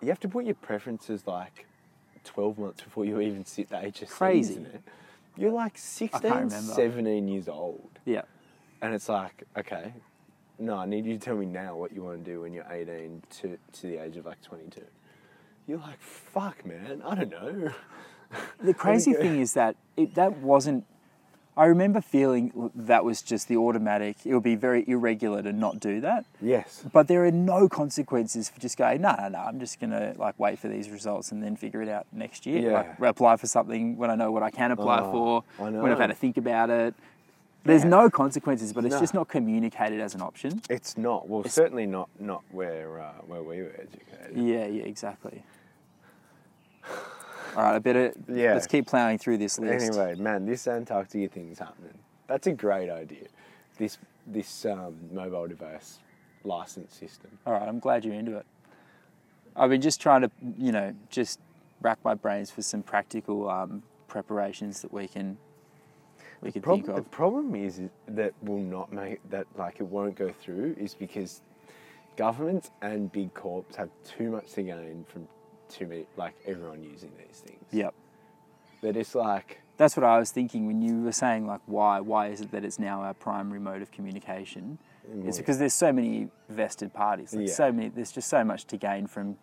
[0.00, 1.66] You have to put your preferences like
[2.22, 4.08] twelve months before you even sit the HSC.
[4.10, 4.52] Crazy.
[4.54, 4.82] Isn't it?
[5.36, 6.50] You're like 16, remember.
[6.50, 8.22] 17 years old, Yeah.
[8.80, 9.92] and it's like, okay,
[10.58, 12.66] no, I need you to tell me now what you want to do when you're
[12.70, 14.80] 18 to to the age of like 22.
[15.66, 17.02] You're like, fuck, man.
[17.04, 17.72] I don't know.
[18.60, 20.84] The crazy thing is that it, that wasn't.
[21.58, 24.18] I remember feeling that was just the automatic.
[24.26, 26.26] It would be very irregular to not do that.
[26.42, 26.84] Yes.
[26.92, 30.14] But there are no consequences for just going, no, no, no, I'm just going to
[30.18, 32.60] like wait for these results and then figure it out next year.
[32.60, 32.72] Yeah.
[33.00, 35.10] Like apply for something when I know what I can apply Oh,
[35.56, 36.94] for, I when I've had to think about it.
[37.64, 37.88] There's Yeah.
[37.90, 39.00] no consequences, but it's No.
[39.00, 40.60] just not communicated as an option.
[40.68, 41.26] It's not.
[41.28, 44.36] Well, certainly not not where uh, where we were educated.
[44.36, 45.42] Yeah, yeah, exactly.
[47.56, 48.52] All right, I better Yeah.
[48.52, 49.88] let's keep plowing through this list.
[49.88, 51.98] Anyway, man, this Antarctica thing's happening.
[52.26, 53.28] That's a great idea.
[53.78, 56.00] This this um, mobile device
[56.44, 57.38] license system.
[57.46, 58.46] All right, I'm glad you're into it.
[59.56, 61.40] I've been just trying to, you know, just
[61.80, 65.38] rack my brains for some practical um, preparations that we can
[66.42, 67.10] we can think the of.
[67.10, 71.40] problem is that will not make that like it won't go through is because
[72.16, 75.26] governments and big corps have too much to gain from
[75.68, 77.64] too many like everyone using these things.
[77.72, 77.94] Yep.
[78.82, 82.40] They're like That's what I was thinking when you were saying like why why is
[82.40, 84.78] it that it's now our primary mode of communication?
[85.24, 87.32] It's because there's so many vested parties.
[87.32, 87.54] Like Yeah.
[87.54, 89.36] so many there's just so much to gain from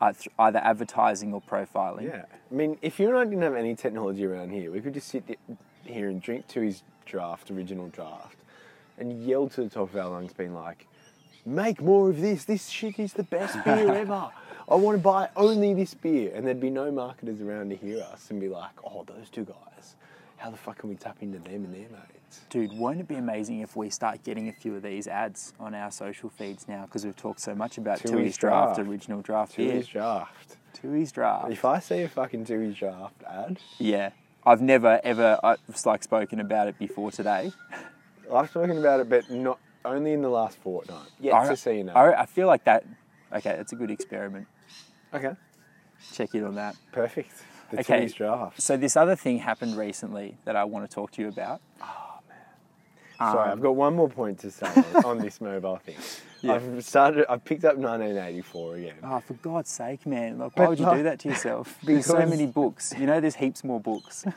[0.00, 2.04] either advertising or profiling.
[2.04, 2.24] Yeah.
[2.50, 5.08] I mean, if you and I didn't have any technology around here, we could just
[5.08, 5.38] sit
[5.84, 8.36] here and drink Tooheys draft, original draft,
[8.98, 10.86] and yell to the top of our lungs, being like,
[11.46, 12.44] make more of this.
[12.44, 14.30] This shit is the best beer ever.
[14.72, 16.32] I want to buy only this beer.
[16.34, 19.44] And there'd be no marketers around to hear us and be like, oh, those two
[19.44, 19.96] guys,
[20.38, 22.40] how the fuck can we tap into them and their mates?
[22.48, 25.74] Dude, won't it be amazing if we start getting a few of these ads on
[25.74, 26.86] our social feeds now?
[26.86, 28.88] Because we've talked so much about Tooheys Tooheys Draft, Draft.
[28.90, 29.82] original draft To beer.
[29.82, 30.56] draft.
[30.82, 31.52] Tooheys Draft.
[31.52, 34.10] If I see a fucking Tooheys draft ad, Yeah.
[34.46, 37.52] I've never ever uh, like spoken about it before today.
[38.32, 41.08] I've spoken about it, but not only in the last fortnight.
[41.20, 41.90] Yet I, to see ad.
[41.90, 42.84] I, I feel like that.
[43.32, 44.46] Okay, that's a good experiment.
[45.14, 45.32] Okay.
[46.12, 46.76] Check in on that.
[46.92, 47.30] Perfect.
[47.70, 47.96] The Okay.
[47.96, 48.60] Timmy's draft.
[48.60, 51.60] So this other thing happened recently that I want to talk to you about.
[51.78, 51.90] Sorry,
[53.20, 55.96] Um, Sorry, I've got one more point to say on, on this mobile thing.
[56.40, 56.54] Yeah.
[56.54, 57.24] I've started.
[57.30, 58.94] I've picked up 1984 again.
[59.04, 60.38] Oh, for God's sake, man!
[60.38, 61.78] Like, why But would you like- do that to yourself?
[61.84, 62.92] There's so many books.
[62.98, 64.24] You know, there's heaps more books.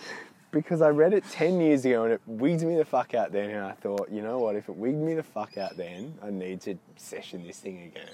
[0.51, 3.49] Because I read it 10 years ago and it wigged me the fuck out then,
[3.49, 4.55] and I thought, you know what?
[4.55, 8.07] If it wigged me the fuck out then, I need to session this thing again.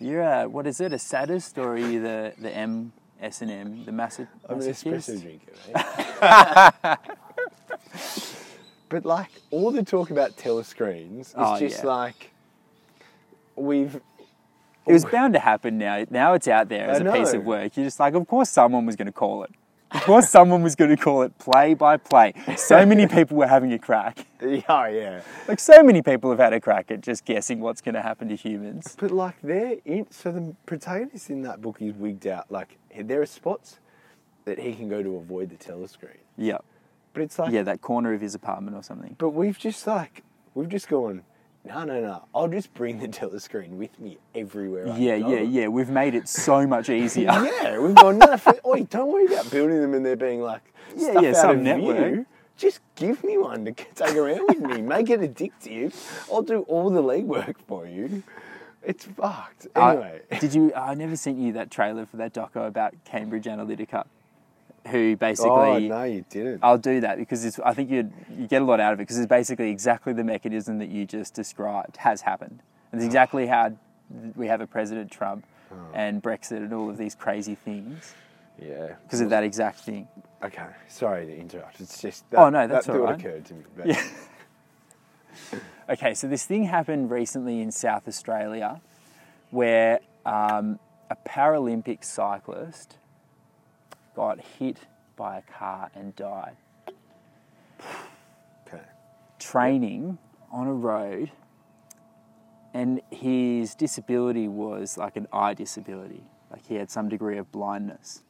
[0.00, 0.92] You're a, what is it?
[0.92, 4.28] A sadist or are you the the M S and M, the massive?
[4.48, 6.98] I'm an espresso drinker, Right?
[8.88, 11.90] but like all the talk about telescreens is Oh, just yeah.
[11.90, 12.30] like
[13.56, 14.00] we've.
[14.86, 15.78] It was bound to happen.
[15.78, 17.74] Now, now it's out there as a piece of work.
[17.74, 19.50] You're just like, of course, someone was going to call it.
[19.90, 22.32] Of course, someone was going to call it play by play.
[22.56, 24.26] So many people were having a crack.
[24.42, 25.20] Oh yeah.
[25.46, 28.28] Like so many people have had a crack at just guessing what's going to happen
[28.28, 28.96] to humans.
[28.98, 32.50] But like they're in, so the protagonist in that book is wigged out.
[32.50, 33.78] Like there are spots
[34.44, 36.18] that he can go to avoid the telescreen.
[36.36, 36.58] Yeah,
[37.12, 39.14] But it's like, yeah, that corner of his apartment or something.
[39.18, 40.22] but we've just like
[40.54, 41.22] we've just gone.
[41.64, 42.24] No, no, no.
[42.34, 44.88] I'll just bring the telescreen with me everywhere.
[44.92, 45.28] I Yeah, go.
[45.30, 45.68] yeah, yeah.
[45.68, 47.30] We've made it so much easier.
[47.32, 48.46] Yeah, we've got enough.
[48.66, 50.62] Oi, don't worry about building them and they're being like
[50.96, 51.96] Yeah, stuff yeah, out some of network.
[52.12, 52.26] view.
[52.56, 54.82] Just give me one to take around with me.
[54.82, 55.94] Make it addictive.
[56.32, 58.22] I'll do all the legwork for you.
[58.82, 59.66] It's fucked.
[59.74, 60.72] Uh, Anyway, did you?
[60.74, 64.04] I never sent you that trailer for that doco about Cambridge Analytica,
[64.88, 65.50] who basically.
[65.50, 66.60] oh no, you didn't.
[66.62, 69.02] I'll do that because it's, I think you you get a lot out of it
[69.02, 72.62] because it's basically exactly the mechanism that you just described has happened.
[72.92, 73.72] And it's exactly how
[74.36, 75.76] we have a President Trump Oh.
[75.94, 78.14] and Brexit and all of these crazy things
[78.62, 78.94] yeah.
[79.02, 80.06] because of that exact thing.
[80.44, 81.80] Okay, sorry to interrupt.
[81.80, 83.20] It's just that, Oh, no, that's that all thought right.
[83.20, 83.64] occurred to me.
[83.76, 84.02] But Yeah.
[85.88, 88.80] Okay, so this thing happened recently in South Australia
[89.50, 90.78] where um,
[91.10, 92.96] a Paralympic cyclist
[94.14, 94.78] got hit
[95.16, 96.56] by a car and died.
[98.66, 98.82] Okay.
[99.38, 100.18] training
[100.50, 101.30] on a road,
[102.72, 106.24] and his disability was like an eye disability.
[106.50, 108.22] Like he had some degree of blindness.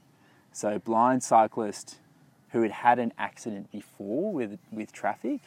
[0.53, 1.99] So, blind cyclist
[2.51, 5.41] who had had an accident before with with traffic.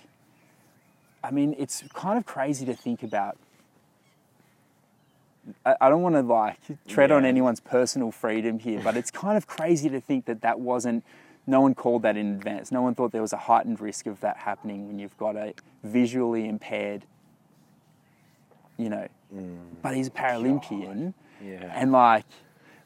[1.24, 3.38] I mean, it's kind of crazy to think about.
[5.66, 6.58] I, I don't want to like
[6.88, 10.60] tread on anyone's personal freedom here, but it's kind of crazy to think that that
[10.60, 11.04] wasn't.
[11.50, 12.72] No one called that in advance.
[12.74, 15.54] No one thought there was a heightened risk of that happening when you've got a
[15.82, 17.06] visually impaired,
[18.78, 19.08] you know.
[19.34, 19.58] Mm.
[19.82, 21.72] But he's a Paralympian, Yeah.
[21.74, 22.26] and like,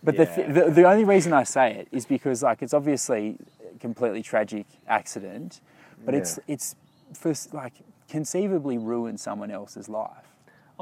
[0.04, 3.38] but the, th- the the only reason I say it is because like it's obviously
[3.76, 5.62] a completely tragic accident,
[6.06, 6.54] but it's Yeah.
[6.56, 6.76] it's
[7.14, 7.74] for like
[8.10, 10.31] conceivably ruined someone else's life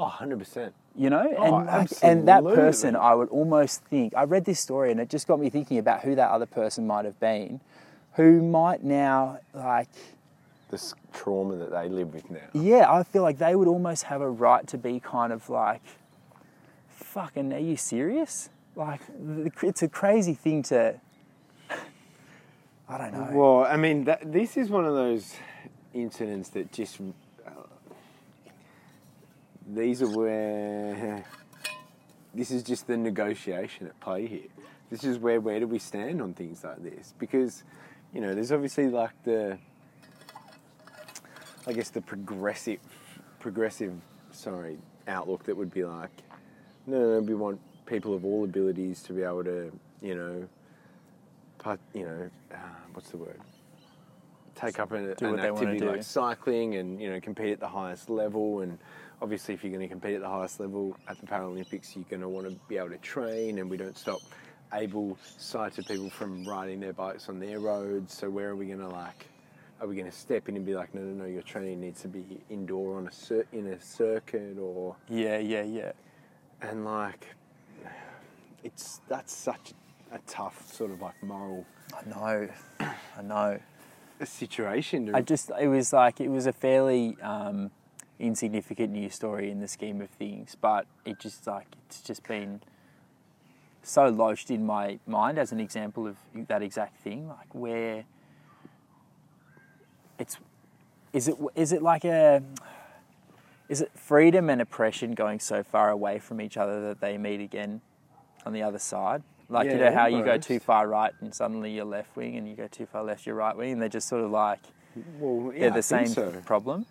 [0.02, 0.72] Oh, 100%.
[0.96, 4.90] you know Oh, and and that person i would almost think i read this story
[4.90, 7.60] and it just got me thinking about who that other person might have been
[8.14, 9.88] who might now like
[10.70, 12.48] This trauma that they live with now.
[12.54, 15.82] yeah i feel like they would almost have a right to be kind of like
[16.88, 19.00] fucking are you serious like
[19.62, 20.94] it's a crazy thing to
[22.88, 25.34] i don't know Well, I mean, that, this is one of those
[25.94, 26.98] incidents that just.
[29.74, 31.24] These are where.
[32.32, 34.46] This is just the negotiation at play here.
[34.88, 37.12] This is where where do we stand on things like this?
[37.18, 37.64] Because,
[38.14, 39.58] you know, there's obviously like the.
[41.66, 42.78] I guess the progressive,
[43.40, 43.94] progressive,
[44.30, 44.78] sorry,
[45.08, 46.10] outlook that would be like,
[46.86, 50.48] no, no, we want people of all abilities to be able to, you know,
[51.58, 52.56] part, you know, uh,
[52.92, 53.40] what's the word?
[54.60, 55.90] Take up an, Do an what they activity do.
[55.90, 58.60] like cycling and you know compete at the highest level.
[58.60, 58.78] And
[59.22, 62.20] obviously, if you're going to compete at the highest level at the Paralympics, you're going
[62.22, 63.58] to want to be able to train.
[63.58, 64.20] And we don't stop
[64.72, 68.14] able-sighted people from riding their bikes on their roads.
[68.14, 69.26] So where are we going to like?
[69.80, 72.02] Are we going to step in and be like, no, no, no, your training needs
[72.02, 75.92] to be indoor on a cir- in a circuit or yeah yeah yeah
[76.60, 77.26] and like
[78.62, 79.72] it's that's such
[80.12, 82.48] a tough sort of like moral i know
[82.80, 83.58] i know
[84.26, 87.70] situation I just it was like it was a fairly um,
[88.18, 92.60] insignificant news story in the scheme of things, but it just like it's just been
[93.82, 96.16] so lodged in my mind as an example of
[96.48, 97.28] that exact thing.
[97.28, 98.04] Like where
[100.18, 100.36] it's
[101.12, 102.42] is it is it like a
[103.68, 107.40] is it freedom and oppression going so far away from each other that they meet
[107.40, 107.80] again
[108.44, 109.22] on the other side?
[109.50, 112.48] Like you know how you go too far right and suddenly you're left wing, and
[112.48, 114.60] you go too far left, you're right wing, and they're just sort of like
[115.18, 116.42] well yeah, they're I the think same so.
[116.46, 116.86] problem.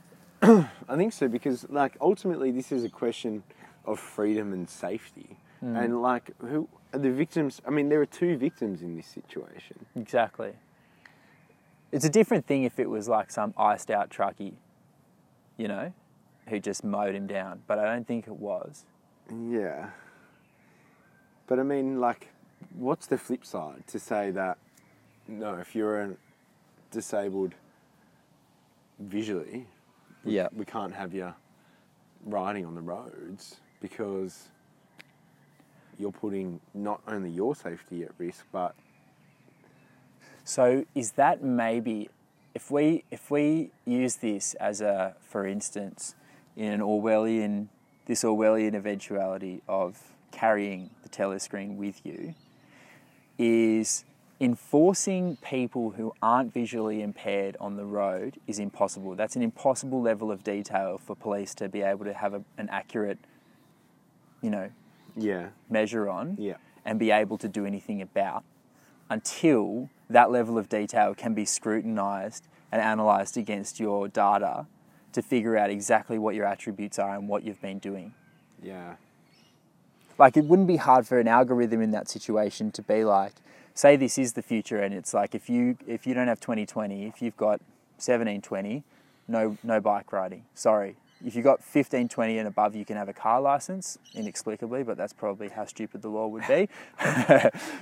[0.42, 3.42] I think so because like ultimately this is a question
[3.84, 5.76] of freedom and safety hmm.
[5.76, 9.84] and like who are the victims I mean there are two victims in this situation
[9.94, 10.54] Exactly.
[11.92, 14.54] It's a different thing if it was like some iced out truckie,
[15.56, 15.92] you know,
[16.48, 17.62] who just mowed him down.
[17.66, 18.84] But I don't think it was.
[19.28, 19.90] yeah
[21.50, 22.28] but I mean like
[22.74, 24.56] what's the flip side to say that
[25.28, 26.10] no if you're a
[26.92, 27.54] disabled
[29.00, 29.66] visually
[30.24, 30.48] Yeah.
[30.56, 31.34] we can't have you
[32.24, 34.48] riding on the roads because
[35.98, 38.74] you're putting not only your safety at risk, but
[40.44, 42.08] So is that maybe
[42.54, 46.14] if we if we use this as a for instance
[46.56, 47.68] in an Orwellian
[48.06, 49.98] this Orwellian eventuality of
[50.30, 52.34] carrying the telescreen with you
[53.38, 54.04] is
[54.40, 59.14] enforcing people who aren't visually impaired on the road is impossible.
[59.14, 62.68] That's an impossible level of detail for police to be able to have a, an
[62.70, 63.18] accurate,
[64.40, 64.70] you know,
[65.16, 68.44] yeah, measure on yeah, and be able to do anything about
[69.10, 74.66] until that level of detail can be scrutinized and analyzed against your data
[75.12, 78.14] to figure out exactly what your attributes are and what you've been doing.
[78.62, 78.94] Yeah.
[80.20, 83.32] Like it wouldn't be hard for an algorithm in that situation to be like,
[83.74, 87.06] say this is the future and it's like if you if you don't have 2020,
[87.06, 87.60] if you've got
[87.96, 88.84] 1720,
[89.28, 90.44] no no bike riding.
[90.54, 90.96] Sorry.
[91.24, 95.12] If you've got 1520 and above, you can have a car license, inexplicably, but that's
[95.12, 96.66] probably how stupid the law would be.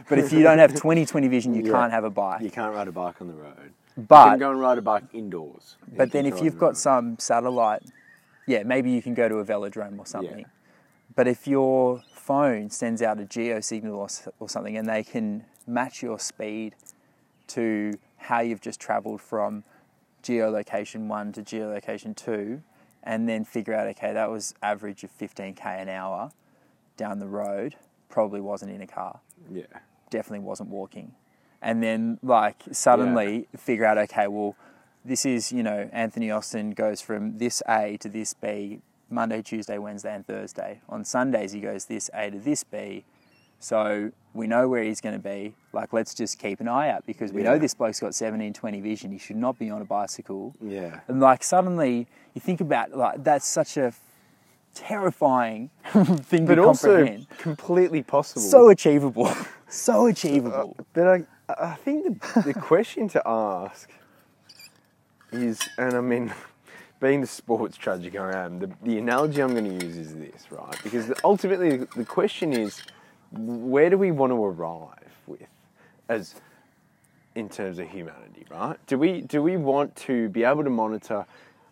[0.09, 1.73] but if you don't have 2020 vision, you Yeah.
[1.73, 2.43] can't have a bike.
[2.43, 3.73] You can't ride a bike on the road.
[3.97, 5.77] you But can go and ride a bike indoors.
[5.97, 6.77] But You then if you've got road.
[6.79, 7.83] some satellite,
[8.49, 10.45] yeah, maybe you can go to a velodrome or something.
[11.15, 14.09] But if your phone sends out a geo signal or,
[14.39, 16.75] or something and they can match your speed
[17.47, 19.65] to how you've just traveled from
[20.23, 22.61] geolocation one to geolocation two,
[23.03, 26.31] and then figure out, okay, that was average of 15k an hour
[26.99, 27.77] down the road,
[28.11, 29.21] probably wasn't in a car
[29.51, 29.63] Yeah.
[30.11, 31.15] definitely wasn't walking.
[31.63, 34.55] And then like suddenly figure out, okay, well,
[35.03, 38.81] this is, you know, Anthony Austin goes from this A to this B
[39.11, 40.81] Monday, Tuesday, Wednesday, and Thursday.
[40.89, 43.05] On Sundays he goes this A to this B.
[43.61, 45.55] So we know where he's going to be.
[45.73, 48.81] Like, let's just keep an eye out because we know this bloke's got 17, 20
[48.81, 49.11] vision.
[49.11, 50.55] He should not be on a bicycle.
[50.61, 51.01] Yeah.
[51.09, 53.93] And like suddenly you think about like that's such a
[54.75, 55.71] terrifying
[56.21, 57.29] thing But to also comprehend.
[57.39, 58.43] completely possible.
[58.43, 59.33] So achievable.
[59.69, 60.77] so achievable.
[60.79, 63.91] Uh, but I, I think the, the question to ask
[65.33, 66.33] is, and I mean,
[67.01, 70.51] being the sports tragic I am, the, the analogy I'm going to use is this,
[70.51, 70.77] right?
[70.83, 72.83] Because ultimately the, question is,
[73.33, 75.47] where do we want to arrive with,
[76.09, 76.35] as
[77.35, 78.77] in terms of humanity, right?
[78.87, 81.25] Do we do we want to be able to monitor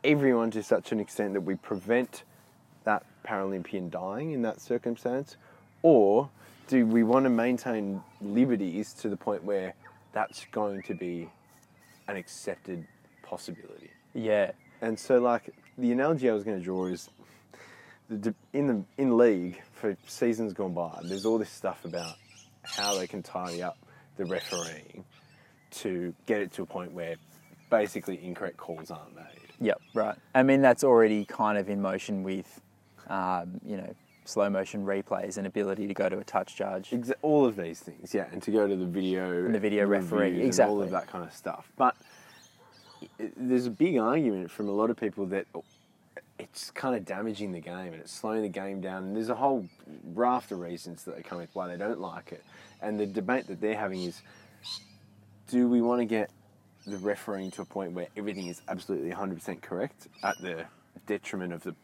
[0.04, 2.22] everyone to such an extent that we prevent
[2.84, 5.36] that Paralympian dying in that circumstance,
[5.82, 6.30] or
[6.68, 9.74] do we want to maintain liberties to the point where
[10.12, 11.28] that's going to be
[12.06, 12.86] an accepted
[13.22, 13.90] possibility?
[14.14, 14.52] Yeah.
[14.80, 17.08] And so, like the analogy I was going to draw is
[18.52, 21.00] in the in league for seasons gone by.
[21.04, 22.14] There's all this stuff about
[22.62, 23.78] how they can tidy up
[24.16, 25.04] the refereeing
[25.70, 27.16] to get it to a point where
[27.70, 29.24] basically incorrect calls aren't made.
[29.60, 30.16] Yep, right.
[30.34, 32.60] I mean, that's already kind of in motion with,
[33.08, 36.90] um, you know, slow motion replays and ability to go to a touch judge.
[36.90, 39.86] Exa- all of these things, yeah, and to go to the video And the video
[39.86, 41.70] referee, and all of that kind of stuff.
[41.76, 41.96] But
[43.36, 45.46] there's a big argument from a lot of people that
[46.38, 49.04] it's kind of damaging the game and it's slowing the game down.
[49.04, 49.66] And there's a whole
[50.14, 52.44] raft of reasons that they come with why they don't like it.
[52.80, 54.20] And the debate that they're having is,
[55.48, 56.30] do we want to get
[56.86, 60.66] the refereeing to a point where everything is absolutely 100% correct at the
[61.06, 61.74] detriment of the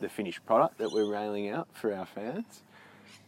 [0.00, 2.62] the finished product that we're railing out for our fans?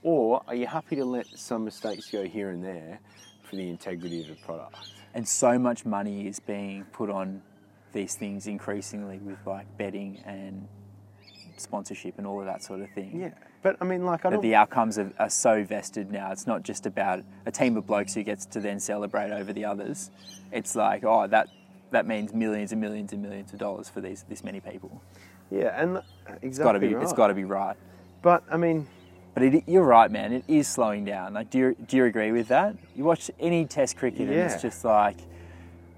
[0.02, 3.00] Or are you happy to let some mistakes go here and there
[3.42, 4.92] for the integrity of the product?
[5.14, 7.42] And so much money is being put on
[7.92, 10.68] these things increasingly with like betting and
[11.56, 13.18] sponsorship and all of that sort of thing.
[13.20, 13.30] Yeah,
[13.62, 14.42] but I mean, like, I That don't.
[14.42, 16.30] the outcomes are, are so vested now.
[16.30, 19.64] It's not just about a team of blokes who gets to then celebrate over the
[19.64, 20.10] others.
[20.52, 21.48] It's like, oh, that
[21.90, 25.02] that means millions and millions and millions of dollars for these this many people.
[25.50, 26.02] yeah, and
[26.42, 26.48] exactly.
[26.48, 26.94] It's got to be.
[26.94, 27.02] Right.
[27.02, 27.76] It's got to be right.
[28.22, 28.86] But I mean,
[29.38, 30.32] But it, you're right, man.
[30.32, 31.34] It is slowing down.
[31.34, 32.74] Like, do you, do you agree with that?
[32.96, 35.16] You watch any Test cricket, and it's just like,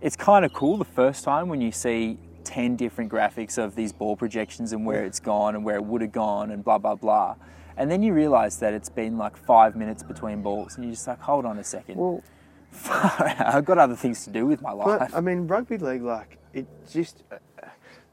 [0.03, 3.95] it's kind of cool the first time when you see ten different graphics of these
[3.95, 6.95] ball projections and where it's gone and where it would have gone and blah blah
[6.95, 7.34] blah,
[7.78, 11.07] and then you realise that it's been like five minutes between balls, and you're just
[11.07, 11.97] like, hold on a second.
[11.97, 12.22] well,
[12.70, 13.55] Far out.
[13.55, 15.11] I've got other things to do with my life.
[15.11, 17.24] But I mean, rugby league, like it just,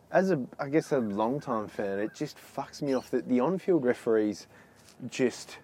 [0.10, 3.42] as a, I guess a long time fan, it just fucks me off that the
[3.42, 4.48] on-field referees
[5.10, 5.58] just.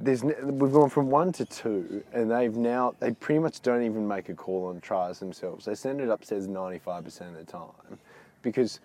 [0.00, 4.08] There's, we've gone from one to two, and they've now they pretty much don't even
[4.08, 5.66] make a call on tries themselves.
[5.66, 7.98] They send it upstairs 95% of the time,
[8.40, 8.80] because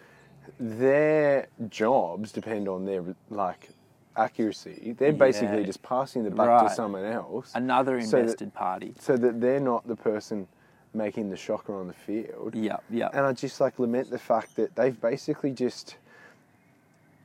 [0.59, 3.70] their jobs depend on their like
[4.18, 4.95] accuracy.
[4.97, 6.68] They're basically just passing the buck Right.
[6.68, 8.93] to someone else Another so that- invested party.
[8.99, 10.47] so that they're not the person
[10.93, 12.53] making the shocker on the field.
[12.55, 13.09] Yeah, yeah.
[13.13, 15.97] And I just like lament the fact that they've basically just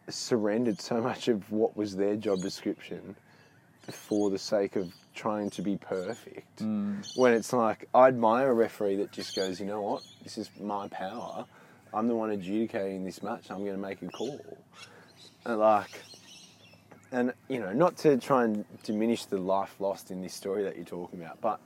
[0.09, 3.17] surrendered so much of what was their job description
[3.91, 6.63] for the sake of trying to be perfect.
[6.63, 7.17] Mm.
[7.17, 10.51] When it's like, I admire a referee that just goes, you know what, this is
[10.61, 11.45] my power.
[11.93, 13.51] I'm the one adjudicating this match.
[13.51, 14.41] I'm going to make a call.
[15.45, 16.03] And like,
[17.11, 20.77] and you know, not to try and diminish the life lost in this story that
[20.77, 21.61] you're talking about, but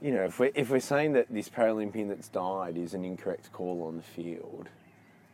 [0.00, 3.52] you know, if we're, if we're saying that this Paralympian that's died is an incorrect
[3.52, 4.68] call on the field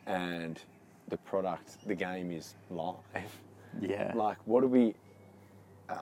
[0.07, 0.61] and
[1.09, 2.97] the product, the game is live,
[3.81, 4.13] yeah.
[4.17, 4.95] like, what are we,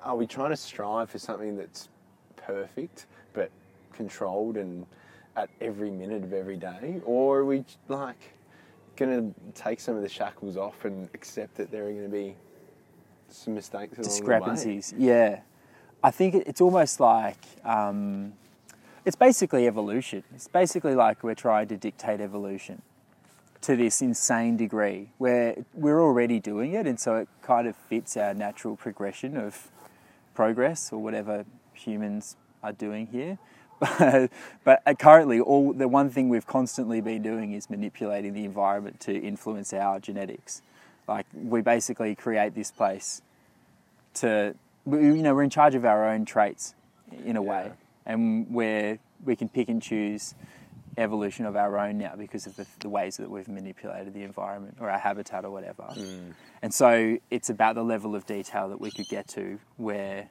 [0.05, 1.88] are we trying to strive for something that's
[2.36, 3.50] perfect but
[3.92, 4.86] controlled and
[5.36, 8.34] at every minute of every day, or are we like
[8.96, 12.09] going to take some of the shackles off and accept that there are going to
[12.09, 12.36] be
[13.28, 14.94] some mistakes along discrepancies.
[14.96, 15.40] Yeah,
[16.03, 18.34] I think it's almost like um,
[19.05, 20.22] it's basically evolution.
[20.34, 22.82] It's basically like we're trying to dictate evolution
[23.62, 28.16] to this insane degree where we're already doing it, and so it kind of fits
[28.16, 29.70] our natural progression of
[30.34, 33.38] progress or whatever humans are doing here.
[34.64, 39.00] But, but currently, all the one thing we've constantly been doing is manipulating the environment
[39.00, 40.62] to influence our genetics.
[41.08, 43.22] Like we basically create this place
[44.14, 44.54] to,
[44.84, 46.76] we, you know, we're in charge of our own traits
[47.24, 47.72] in a way,
[48.06, 50.34] and we're we can pick and choose
[50.99, 54.76] evolution of our own now because of the, the ways that we've manipulated the environment
[54.80, 55.84] or our habitat or whatever.
[55.97, 56.34] Mm.
[56.61, 60.28] And so it's about the level of detail that we could get to where.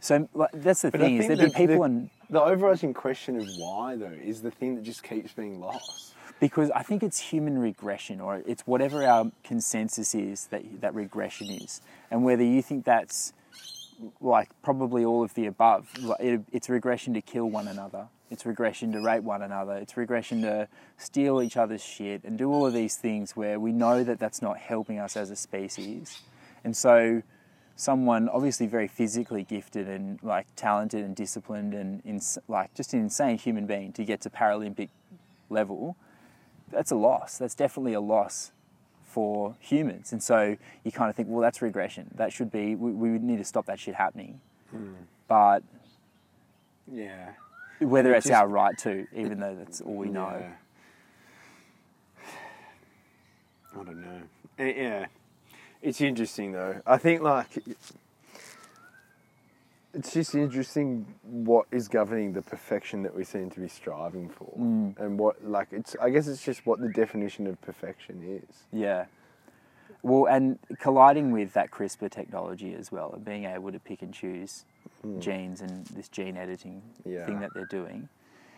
[0.00, 3.40] So like, that's the But thing is there'd be people the, and the overarching question
[3.40, 6.14] of why though is the thing that just keeps being lost.
[6.40, 11.48] because I think it's human regression, or it's whatever our consensus is that that regression
[11.48, 11.80] is,
[12.10, 13.32] and whether you think that's
[14.20, 15.88] like probably all of the above.
[16.20, 18.08] it- It's regression to kill one another.
[18.30, 19.74] It's regression to rape one another.
[19.76, 20.68] It's regression to
[20.98, 24.42] steal each other's shit and do all of these things where we know that that's
[24.42, 26.20] not helping us as a species,
[26.64, 27.22] and so
[27.76, 33.00] someone obviously very physically gifted and like talented and disciplined and ins- like just an
[33.00, 34.88] insane human being to get to Paralympic
[35.50, 35.94] level,
[36.70, 37.38] that's a loss.
[37.38, 38.50] That's definitely a loss
[39.16, 40.12] for humans.
[40.12, 42.10] And so you kind of think, well, that's regression.
[42.16, 44.42] That should be, we, we need to stop that shit happening.
[44.70, 44.92] Hmm.
[45.26, 45.62] But
[46.92, 47.30] Yeah.
[47.78, 50.36] whether It it's just- our right to, even though that's all we know.
[50.38, 50.52] Yeah.
[53.80, 54.20] I don't know.
[54.58, 55.06] Yeah,
[55.80, 56.82] it's interesting though.
[56.86, 57.48] I think like
[59.96, 64.52] it's just interesting what is governing the perfection that we seem to be striving for,
[64.58, 64.98] Mm.
[64.98, 65.96] and what like it's.
[66.00, 68.64] I guess it's just what the definition of perfection is.
[68.72, 69.06] Yeah.
[70.02, 74.12] Well, and colliding with that CRISPR technology as well, and being able to pick and
[74.12, 74.64] choose
[75.18, 77.26] genes and this gene editing Yeah.
[77.26, 78.08] thing that they're doing.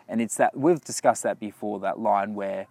[0.08, 2.66] And it's that we've discussed that before that line where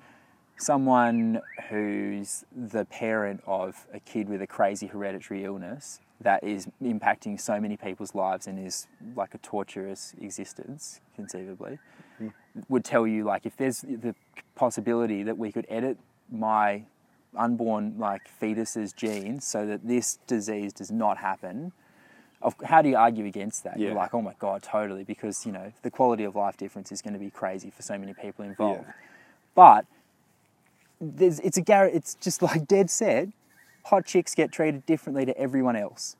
[0.57, 7.39] someone who's the parent of a kid with a crazy hereditary illness that is impacting
[7.39, 11.77] so many people's lives and is like a torturous existence, conceivably,
[12.17, 12.29] hmm.
[12.69, 14.15] would tell you like if there's the
[14.55, 15.97] possibility that we could edit
[16.31, 16.83] my
[17.35, 21.71] unborn like fetus's genes so that this disease does not happen
[22.41, 23.79] of, how do you argue against that?
[23.79, 27.01] You're like oh my god totally because you know the quality of life difference is
[27.01, 28.85] going to be crazy for so many people involved.
[28.87, 28.93] Yeah.
[29.53, 29.85] but
[30.99, 33.29] there's, it's a gar- it's just like dead set
[33.89, 36.15] hot chicks get treated differently to everyone else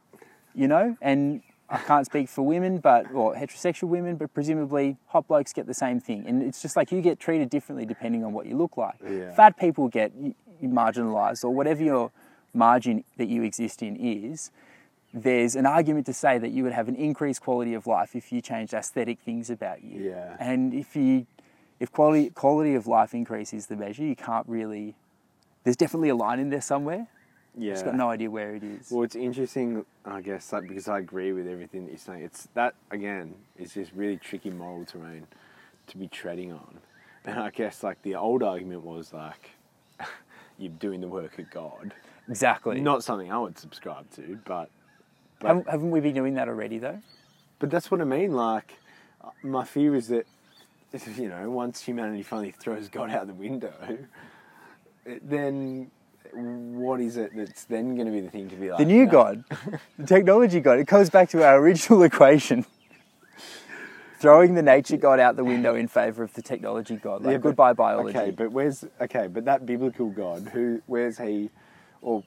[0.58, 0.98] you know?
[1.02, 5.68] And i can't speak for women but or heterosexual women but presumably hot blokes get
[5.68, 6.26] the same thing.
[6.26, 8.96] And it's just like you get treated differently depending on what you look like.
[9.08, 9.34] Yeah.
[9.34, 10.12] fat people get
[10.64, 12.12] marginalized or whatever your
[12.54, 14.50] margin that you exist in is.
[15.14, 18.32] There's an argument to say that you would have an increased quality of life if
[18.32, 20.12] you changed aesthetic things about you.
[20.12, 20.36] Yeah.
[20.40, 21.28] and if you
[21.80, 24.96] if quality quality of life increase is the measure you can't really
[25.64, 27.08] there's definitely a line in there somewhere
[27.58, 27.74] Yeah.
[27.74, 31.00] just got no idea where it is Well, it's interesting, I guess, like, because I
[31.00, 32.24] agree with everything that you're saying.
[32.24, 35.28] It's that again is just really tricky moral terrain
[35.88, 36.80] to be treading on,
[37.26, 39.52] and I guess like the old argument was like
[40.58, 41.94] you're doing the work of God.
[42.30, 44.70] exactly Not something I would subscribe to, but
[45.40, 47.00] but, haven't, haven't we been doing that already though
[47.60, 48.34] but that's what I mean.
[48.34, 48.74] Like,
[49.42, 50.26] my fear is that
[51.18, 53.74] you know once humanity finally throws God out the window,
[55.06, 55.90] it- then
[56.34, 59.06] what is it that's then going to be the thing to be like the new
[59.06, 59.12] no.
[59.12, 59.44] god
[59.98, 62.66] the technology god it goes back to our original equation
[64.20, 67.38] throwing the nature god out the window in favor of the technology god like Yeah,
[67.38, 69.28] but- goodbye biology Okay, but where's okay?
[69.28, 71.50] But that biblical God, who, where's he,
[72.02, 72.24] or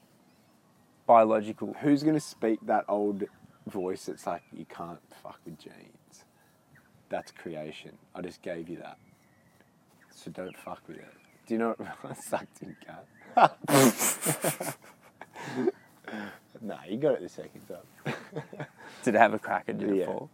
[1.07, 3.25] biological who's going to speak that old
[3.67, 6.25] voice that's like, you can't fuck with genes.
[7.09, 7.99] That's creation.
[8.15, 8.99] I just gave you that,
[10.15, 11.13] so don't fuck with it.
[11.47, 13.05] Do you know what I sucked in cat?
[16.61, 18.15] nah, you got it the second time.
[19.03, 20.31] did it have a crack and did it Yeah, fall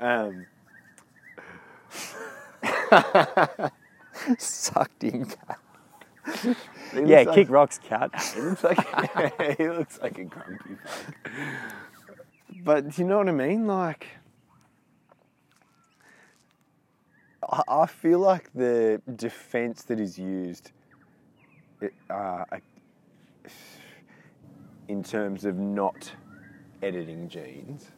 [0.00, 0.46] Um,
[4.38, 5.58] sucked in cat
[6.94, 11.14] yeah like- kick rocks cat He looks like he looks like a grumpy fuck.
[12.64, 13.66] But do you know what I mean?
[13.66, 14.06] Like,
[17.46, 20.70] I, I feel like the defense that is used,
[22.10, 22.44] uh,
[24.88, 26.12] in terms of not
[26.82, 27.90] editing genes,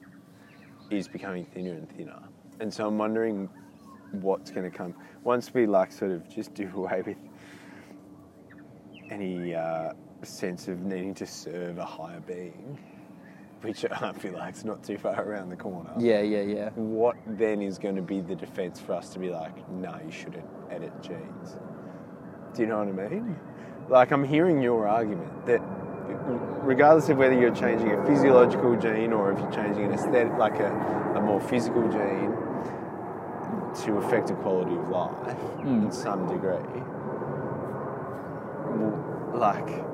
[0.91, 2.23] is becoming thinner and thinner.
[2.61, 3.49] And so I'm wondering
[4.13, 7.17] what's going to come once we like sort of just do away with
[9.11, 12.79] any uh, sense of needing to serve a higher being,
[13.63, 15.93] which I feel like is not too far around the corner.
[15.99, 16.71] Yeah, yeah, yeah.
[16.71, 20.13] What then is going to be the defense for us to be like, no, you
[20.13, 21.57] shouldn't edit genes?
[22.55, 23.37] Do you know what I mean?
[23.89, 25.61] Like, I'm hearing your argument that
[26.63, 30.59] regardless of whether you're changing a physiological gene or if you're changing an aesthetic, like
[30.59, 30.73] a,
[31.17, 32.35] a more physical gene
[33.85, 36.83] to affect the quality of life in some degree,
[39.39, 39.85] like,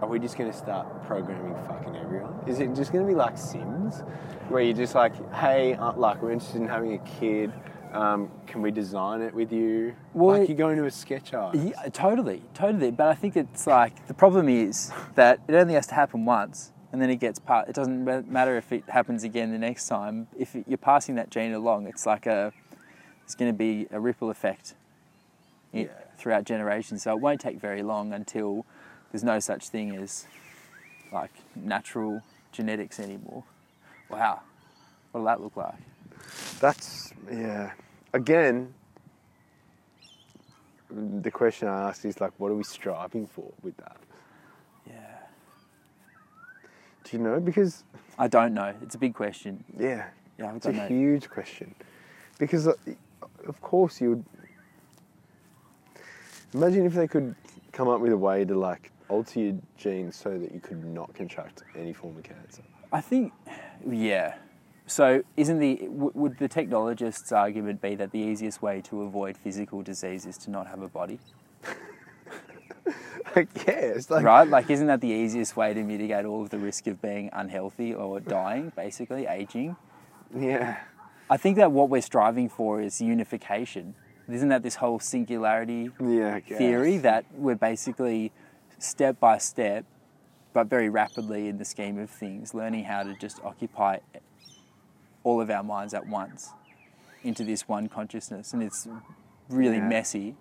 [0.00, 2.34] are we just going to start programming fucking everyone?
[2.46, 4.02] Is it just going to be like Sims,
[4.48, 7.52] where you're just like, hey, uh, like we're interested in having a kid,
[7.94, 9.94] um, can we design it with you?
[10.12, 11.54] Well, like you go into a sketch art.
[11.56, 12.90] Yeah, totally, totally.
[12.90, 16.72] But I think it's like the problem is that it only has to happen once,
[16.92, 17.68] and then it gets part.
[17.68, 20.26] It doesn't matter if it happens again the next time.
[20.38, 22.52] If you're passing that gene along, it's like a,
[23.24, 24.74] it's going to be a ripple effect
[25.72, 25.86] Yeah.
[26.18, 27.02] throughout generations.
[27.04, 28.66] So it won't take very long until
[29.12, 30.26] there's no such thing as
[31.12, 33.44] like natural genetics anymore.
[34.10, 34.40] Wow,
[35.12, 35.74] what'll that look like?
[36.60, 37.72] That's yeah.
[38.14, 38.72] Again,
[40.88, 43.96] the question I asked is like, what are we striving for with that?
[44.86, 45.16] Yeah,
[47.02, 47.40] Do you know?
[47.40, 47.82] Because
[48.16, 48.72] I don't know.
[48.82, 49.64] It's a big question.
[49.78, 50.06] yeah,
[50.38, 50.86] Yeah, it's a know.
[50.86, 51.74] huge question.
[52.38, 52.74] Because uh,
[53.48, 54.24] of course you would
[56.54, 57.34] imagine if they could
[57.72, 61.12] come up with a way to like alter your genes so that you could not
[61.14, 62.62] contract any form of cancer.
[62.92, 63.32] I think,
[63.90, 64.34] yeah.
[64.86, 69.36] So, isn't the w- would the technologist's argument be that the easiest way to avoid
[69.36, 71.18] physical disease is to not have a body,
[73.34, 74.46] Like yeah, like right?
[74.48, 77.94] Like, isn't that the easiest way to mitigate all of the risk of being unhealthy
[77.94, 79.76] or dying, basically aging?
[80.36, 80.80] yeah,
[81.30, 83.94] I think that what we're striving for is unification.
[84.28, 86.40] Isn't that this whole singularity yeah.
[86.40, 88.32] Theory that we're basically
[88.78, 89.84] step by step,
[90.52, 93.98] but very rapidly in the scheme of things, learning how to just occupy
[95.24, 96.50] all of our minds at once
[97.24, 98.52] into this one consciousness.
[98.54, 98.88] And it's
[99.48, 99.88] really Yeah.
[99.88, 100.36] messy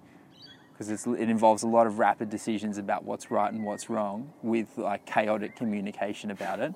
[0.73, 4.77] because it involves a lot of rapid decisions about what's right and what's wrong with
[4.77, 6.73] like chaotic communication about it.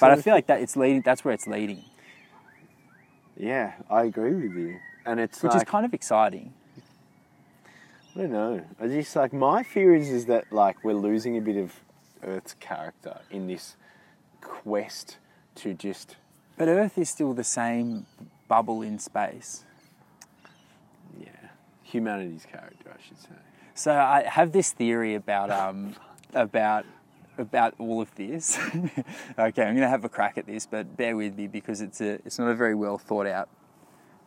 [0.00, 1.02] But I feel like that it's leading.
[1.02, 1.84] That's where it's leading,
[3.36, 4.80] yeah, I agree with you.
[5.06, 6.54] And it's which like, is kind of exciting.
[8.16, 8.64] I don't know.
[8.80, 11.80] I just like my fear is is that like we're losing a bit of
[12.22, 13.76] Earth's character in this
[14.40, 15.18] quest
[15.56, 16.16] to just
[16.58, 18.06] But Earth is still the same
[18.48, 19.64] bubble in space.
[21.18, 21.28] yeah
[21.82, 23.28] humanity's character, I should say.
[23.74, 25.94] So I have this theory about um,
[26.34, 26.84] about
[27.38, 28.58] about all of this.
[29.38, 32.00] okay, I'm going to have a crack at this, but bear with me because it's
[32.00, 33.48] a it's not a very well thought out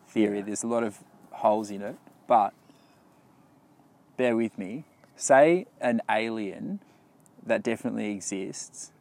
[0.08, 0.38] theory.
[0.38, 0.46] Yeah.
[0.46, 1.00] There's a lot of
[1.32, 2.54] holes in it, but
[4.16, 4.86] bear with me.
[5.18, 6.80] Say an alien
[7.46, 8.92] that definitely exists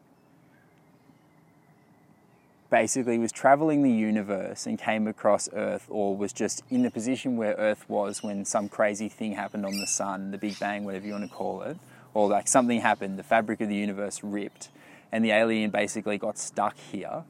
[2.71, 7.37] basically was traveling the universe and came across Earth, or was just in the position
[7.37, 11.07] where Earth was when some crazy thing happened on the sun, the Big Bang, whatever
[11.07, 11.77] you want to call it,
[12.14, 14.68] or like something happened, the fabric of the universe ripped,
[15.12, 17.25] and the alien basically got stuck here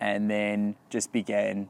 [0.00, 1.68] and then just began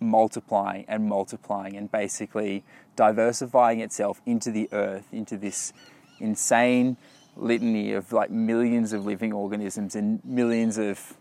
[0.00, 2.64] multiplying and multiplying and basically
[2.96, 5.72] diversifying itself into the earth, into this
[6.20, 6.96] insane
[7.38, 11.14] litany of like millions of living organisms and millions of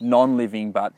[0.00, 0.92] non living but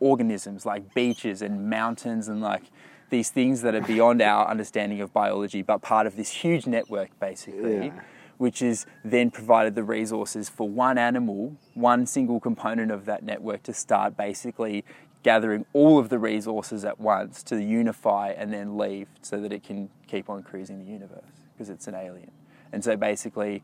[0.00, 2.62] organisms like beaches and mountains and like
[3.10, 7.10] these things that are beyond our understanding of biology but part of this huge network
[7.20, 8.00] basically Yeah.
[8.38, 13.62] which is then provided the resources for one animal, one single component of that network
[13.64, 14.84] to start basically
[15.22, 19.62] gathering all of the resources at once to unify and then leave so that it
[19.62, 21.20] can keep on cruising the universe
[21.52, 22.30] because it's an alien.
[22.72, 23.62] And so basically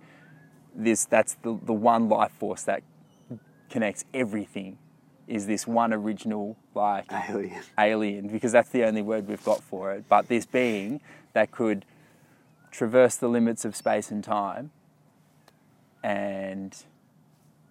[0.77, 2.83] this that's the, the one life force that
[3.71, 4.79] connects everything
[5.27, 7.63] is this one original like Alien.
[7.79, 10.05] alien because that's the only word we've got for it.
[10.09, 11.01] But this being
[11.33, 11.85] that could
[12.71, 14.71] traverse the limits of space and time,
[16.03, 16.77] and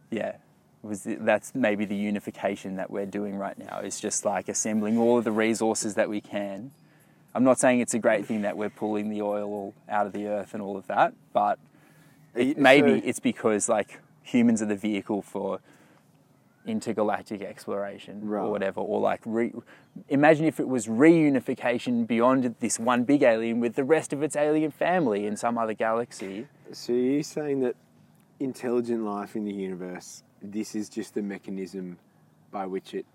[0.10, 0.38] yeah,
[0.82, 3.80] was the, that's maybe the unification that we're doing right now.
[3.80, 6.72] Is just like assembling all of the resources that we can.
[7.34, 10.28] I'm not saying it's a great thing that we're pulling the oil out of the
[10.28, 11.60] earth and all of that, but
[12.36, 15.60] it, So- maybe it's because like humans are the vehicle for
[16.66, 18.42] intergalactic exploration Right.
[18.44, 19.54] or whatever or like re-
[20.10, 24.36] imagine if it was reunification beyond this one big alien with the rest of its
[24.36, 27.76] alien family in some other galaxy So you're saying that
[28.40, 32.00] intelligent life in the universe, this is just the mechanism
[32.52, 33.06] by which it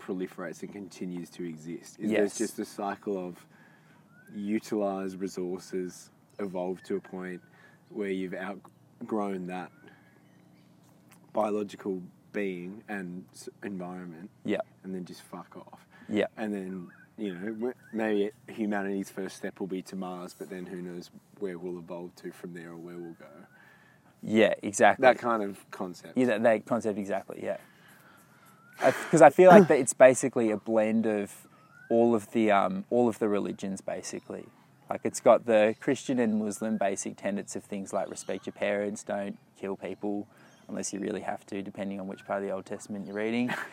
[0.00, 1.98] proliferates and continues to exist.
[2.00, 2.18] Is Yes.
[2.18, 3.46] there's just a cycle of
[4.34, 7.40] utilize resources, evolve to a point
[7.90, 9.70] where you've outgrown that
[11.32, 13.24] biological being and
[13.62, 14.60] environment, Yeah.
[14.82, 15.86] and then just fuck off.
[16.08, 16.26] Yeah.
[16.36, 20.82] And then you know maybe humanity's first step will be to Mars, but then who
[20.82, 23.26] knows where we'll evolve to from there or where we'll go.
[24.22, 25.02] Yeah, exactly.
[25.02, 26.16] That kind of concept.
[26.16, 27.40] Yeah, that, that concept exactly.
[27.42, 27.58] Yeah,
[28.78, 31.46] because I, feel like that it's basically a blend of
[31.90, 34.46] all of the um, all of the religions, basically.
[34.88, 39.02] Like it's got the Christian and Muslim basic tenets of things like respect your parents,
[39.02, 40.26] don't kill people
[40.68, 43.52] unless you really have to, depending on which part of the Old Testament you're reading.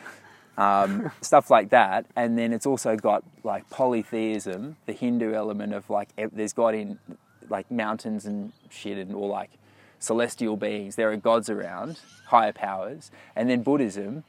[0.58, 5.90] Um, stuff like that, and then it's also got like polytheism, the Hindu element of
[5.90, 7.00] like there's God in
[7.50, 9.52] like mountains and shit, and all like
[9.98, 10.98] celestial beings.
[10.98, 14.24] There are gods around, higher powers, and then Buddhism,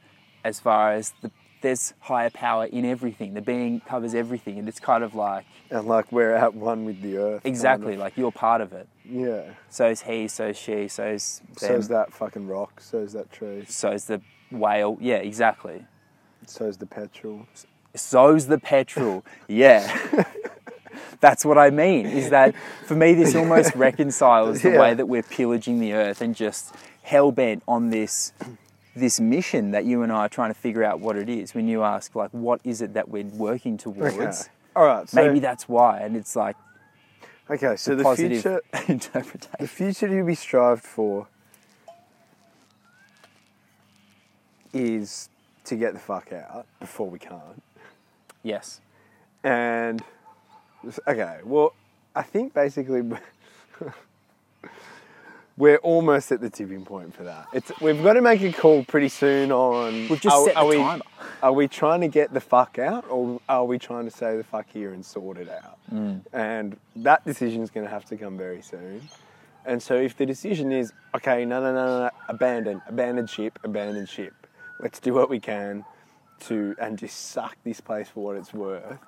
[0.45, 1.29] as far as the,
[1.63, 3.33] there's higher power in everything.
[3.33, 7.01] The being covers everything, and it's kind of like And like we're at one with
[7.01, 7.41] the earth.
[7.43, 7.99] kind exactly of.
[7.99, 8.87] like you're part of it.
[9.03, 9.41] Yeah.
[9.69, 12.79] So's he, so's she, so's them, So's that fucking rock.
[12.79, 13.65] So's that tree.
[13.67, 14.97] so's the whale.
[15.01, 15.85] Yeah, exactly.
[16.45, 17.47] So's the petrol.
[17.95, 19.25] So's the petrol.
[19.47, 20.25] Yeah.
[21.21, 22.05] That's what I mean.
[22.05, 22.53] Is that
[22.85, 23.13] for me?
[23.13, 24.79] This almost reconciles the Yeah.
[24.81, 28.33] way that we're pillaging the earth and just hell bent on this
[28.95, 31.55] this mission that you and I are trying to figure out what it is.
[31.55, 34.15] When you ask, like, what is it that we're working towards?
[34.15, 34.31] Okay.
[34.75, 35.09] All right.
[35.09, 36.55] So, Maybe that's why, and it's like
[37.49, 37.75] okay.
[37.75, 38.61] So the positive future,
[39.59, 41.27] the future to be strived for
[44.73, 45.29] is
[45.65, 47.61] to get the fuck out before we can't.
[48.41, 48.81] Yes.
[49.43, 50.03] And
[51.07, 51.73] okay, well,
[52.15, 53.01] I think basically
[55.57, 57.47] we're almost at the tipping point for that.
[57.53, 59.93] It's we've got to make a call pretty soon on.
[60.09, 61.05] We've just are, set the are we, timer.
[61.43, 64.43] Are we trying to get the fuck out, or are we trying to say the
[64.43, 65.77] fuck here and sort it out?
[65.93, 66.21] Mm.
[66.33, 69.01] And that decision is going to have to come very soon.
[69.65, 73.59] And so, if the decision is okay, no, no, no, no, no, abandon, abandon ship,
[73.63, 74.33] abandon ship.
[74.79, 75.85] Let's do what we can
[76.41, 78.99] to and just suck this place for what it's worth.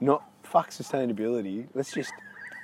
[0.00, 1.68] Not fuck sustainability.
[1.74, 2.12] Let's just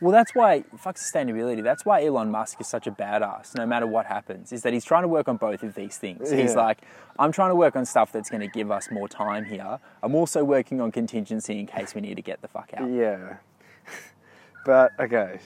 [0.01, 1.62] Well, that's why fuck sustainability.
[1.62, 3.57] That's why Elon Musk is such a badass.
[3.57, 6.30] No matter what happens, is that he's trying to work on both of these things.
[6.30, 6.78] He's like,
[7.18, 9.80] I'm trying to work on stuff that's going to give us more time here.
[10.03, 12.88] I'm also working on contingency in case we need to get the fuck out.
[12.90, 13.36] yeah.
[14.66, 15.38] But okay,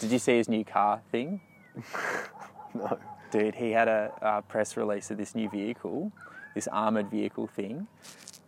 [0.00, 1.40] Did you see his new car thing?
[2.74, 2.98] no.
[3.30, 6.10] Dude, he had a, uh press release of this new vehicle,
[6.54, 7.86] this armored vehicle thing,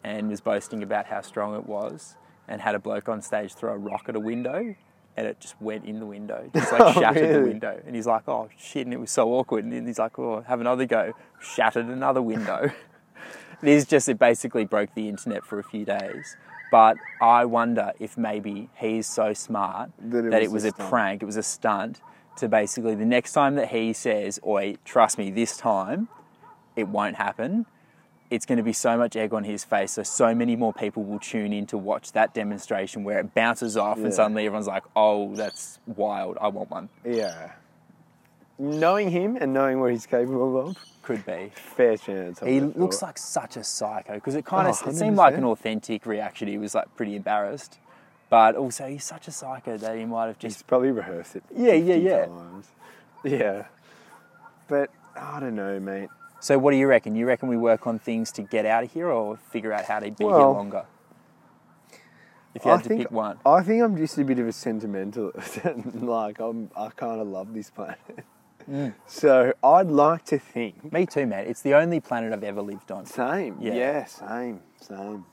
[0.02, 2.16] and was boasting about how strong it was,
[2.48, 4.74] and had a bloke on stage throw a rock at a window,
[5.16, 7.80] and it just went in the window, just like Oh, shattered the window.
[7.86, 9.64] And he's like, "Oh shit!" And it was so awkward.
[9.64, 12.70] And then he's like, "Oh, have another go." Shattered another window.
[13.62, 16.36] it is just it basically broke the internet for a few days.
[16.70, 20.82] But I wonder if maybe he's so smart That that it it was was, a
[20.82, 22.00] a, prank, it was a stunt
[22.36, 26.08] to basically the next time that he says, Oi, trust me, this time
[26.76, 27.66] it won't happen.
[28.30, 31.02] It's going to be so much egg on his face, so so many more people
[31.02, 34.04] will tune in to watch that demonstration where it bounces off Yeah.
[34.04, 36.38] and suddenly everyone's like, "Oh, that's wild!
[36.40, 37.52] I want one." Yeah.
[38.58, 41.50] Knowing him and knowing what he's capable of, Could be.
[41.54, 42.42] fair chance.
[42.42, 43.06] I He looks thought.
[43.06, 46.46] like such a psycho because it kind Oh, of it seemed like an authentic reaction.
[46.46, 47.78] He was like pretty embarrassed,
[48.28, 51.42] but also he's such a psycho that he might have just He's probably rehearsed it.
[51.56, 52.26] Yeah, yeah, 50 yeah.
[52.26, 52.66] Times.
[53.24, 53.64] Yeah.
[54.68, 56.10] But I don't know, mate.
[56.40, 57.14] So what do you reckon?
[57.14, 60.00] You reckon we work on things to get out of here or figure out how
[60.00, 60.86] to be here longer?
[62.54, 63.38] If you had to pick one.
[63.46, 65.60] I think I'm just a bit of a sentimentalist.
[66.02, 68.24] like I'm, I kind of love this planet.
[68.68, 68.94] Mm.
[69.06, 70.92] So I'd like to think.
[70.92, 71.46] Me too, man.
[71.46, 73.06] It's the only planet I've ever lived on.
[73.06, 73.58] Same.
[73.60, 73.74] Yeah.
[73.74, 74.04] Yeah.
[74.06, 74.60] same.
[74.80, 75.26] Same.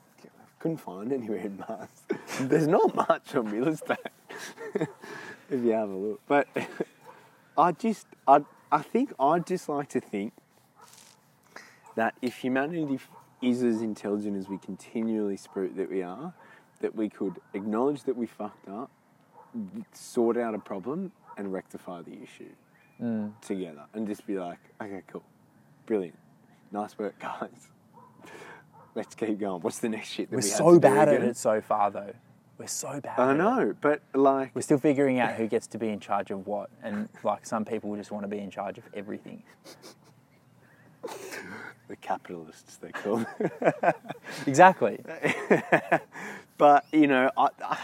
[0.60, 1.90] Couldn't find anywhere in Mars.
[2.42, 3.98] There's not much on real estate.
[4.76, 4.90] if
[5.64, 6.22] you have a look.
[6.28, 6.48] But
[7.58, 8.42] I just, I,
[8.72, 10.34] I think I'd just like to think
[11.98, 13.00] that if humanity
[13.42, 16.32] is as intelligent as we continually spruik that we are,
[16.80, 18.92] that we could acknowledge that we fucked up,
[19.94, 22.52] sort out a problem, and rectify the issue
[23.02, 23.32] mm.
[23.42, 25.24] together, and just be like, okay, cool,
[25.88, 26.18] brilliant,
[26.72, 27.68] nice work, guys.
[28.94, 29.62] Let's keep going.
[29.62, 31.62] What's the next shit that We're we have so to do bad at it so
[31.62, 32.14] far, though.
[32.60, 33.20] We're so bad.
[33.20, 33.38] I at it.
[33.40, 36.70] know, but like, We're still figuring out who gets to be in charge of what,
[36.84, 39.42] and like some people just want to be in charge of everything.
[41.88, 43.26] The capitalists, they call.
[44.46, 45.00] Exactly.
[46.58, 47.78] But you know, I, I,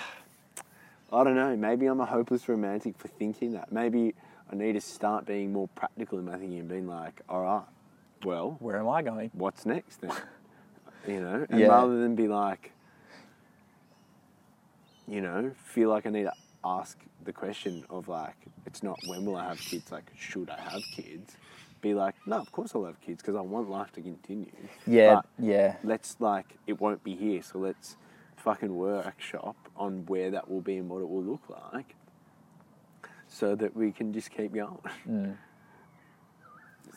[1.11, 1.55] I don't know.
[1.55, 3.71] Maybe I'm a hopeless romantic for thinking that.
[3.71, 4.15] Maybe
[4.51, 7.63] I need to start being more practical in my thinking and being like, all right,
[8.25, 9.29] well, Where am I going?
[9.33, 10.11] what's next then?
[11.07, 11.67] you know, and Yeah.
[11.67, 12.71] rather than be like,
[15.07, 16.33] you know, feel like I need to
[16.65, 18.35] ask the question of like,
[18.65, 21.35] it's not when will I have kids, like, should I have kids?
[21.83, 24.51] Be like, no, of course I'll have kids because I want life to continue.
[24.87, 25.75] Yeah, But yeah.
[25.83, 27.97] let's like, it won't be here, so let's
[28.37, 31.95] fucking workshop on where that will be and what it will look like,
[33.27, 34.79] so that we can just keep going.
[35.07, 35.37] Mm.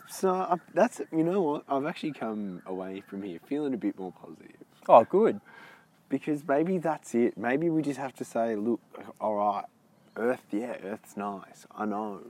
[0.09, 3.99] So I, that's you know what I've actually come away from here feeling a bit
[3.99, 4.55] more positive
[4.89, 5.41] Oh, good.
[6.09, 7.37] because maybe that's it.
[7.37, 8.81] Maybe we just have to say, look,
[9.21, 9.65] all right,
[10.17, 11.67] Earth, yeah, Earth's nice.
[11.77, 12.21] I know,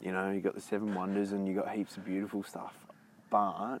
[0.00, 2.74] you know, you got the seven wonders and you got heaps of beautiful stuff,
[3.30, 3.78] but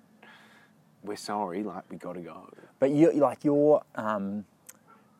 [1.02, 2.48] we're sorry, like we got to go.
[2.78, 4.44] But you like you're um,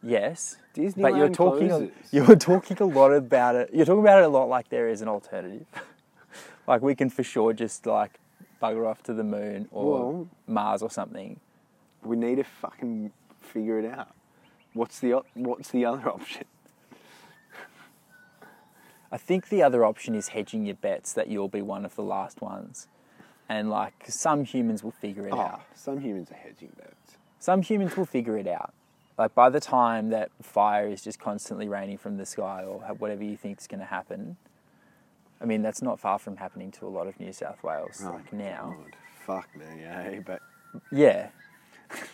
[0.03, 1.03] yes, Disney.
[1.03, 1.93] but you're talking closes.
[2.11, 3.71] you're talking a lot about it.
[3.73, 5.67] You're talking about it a lot like there is an alternative.
[6.67, 8.19] like we can for sure just like
[8.63, 11.39] bugger off to the moon or Well- Mars or something.
[12.03, 14.15] We need to fucking figure it out.
[14.75, 16.45] What's the what's the other option?
[19.15, 22.03] I think the other option is hedging your bets that you'll be one of the
[22.03, 22.89] last ones.
[23.49, 25.61] And like some humans will figure it Oh, out.
[25.77, 27.17] some humans are hedging bets.
[27.39, 28.75] Some humans will figure it out.
[29.17, 33.23] Like by the time that fire is just constantly raining from the sky or whatever
[33.23, 34.37] you think is going to happen.
[35.41, 38.15] I mean, that's not far from happening to a lot of New South Wales Oh
[38.15, 38.75] like now.
[38.83, 38.97] God.
[39.27, 40.21] Fuck me, eh?
[40.27, 40.41] But
[40.91, 41.29] Yeah.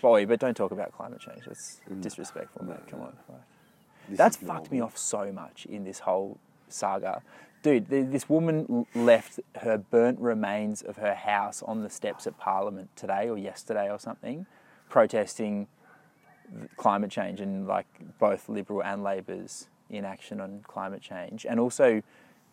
[0.03, 1.47] Boy, but don't talk about climate change.
[1.47, 2.87] That's No, disrespectful, no, mate.
[2.89, 3.07] Come no.
[3.07, 3.17] on.
[3.31, 3.41] Like,
[4.19, 6.39] That's fucked me off so much in this whole
[6.73, 7.23] saga.
[7.63, 12.89] Dude, this woman left her burnt remains of her house on the steps at Parliament
[12.97, 14.47] today or yesterday or something,
[14.89, 15.69] protesting
[16.77, 17.87] climate change and like
[18.19, 21.45] both Liberal and Labor's inaction on climate change.
[21.45, 22.03] And also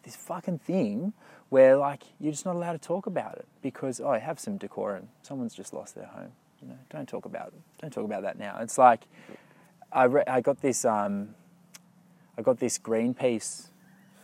[0.04, 1.14] this fucking thing
[1.50, 4.58] where like you're just not allowed to talk about it because oh, I have some
[4.58, 5.10] decorum.
[5.22, 6.32] Someone's just lost their home.
[6.62, 7.54] You know, don't talk about it.
[7.82, 8.58] Don't talk about that now.
[8.60, 9.02] It's like
[9.92, 11.36] I re- I got this um,
[12.38, 13.70] I got this Greenpeace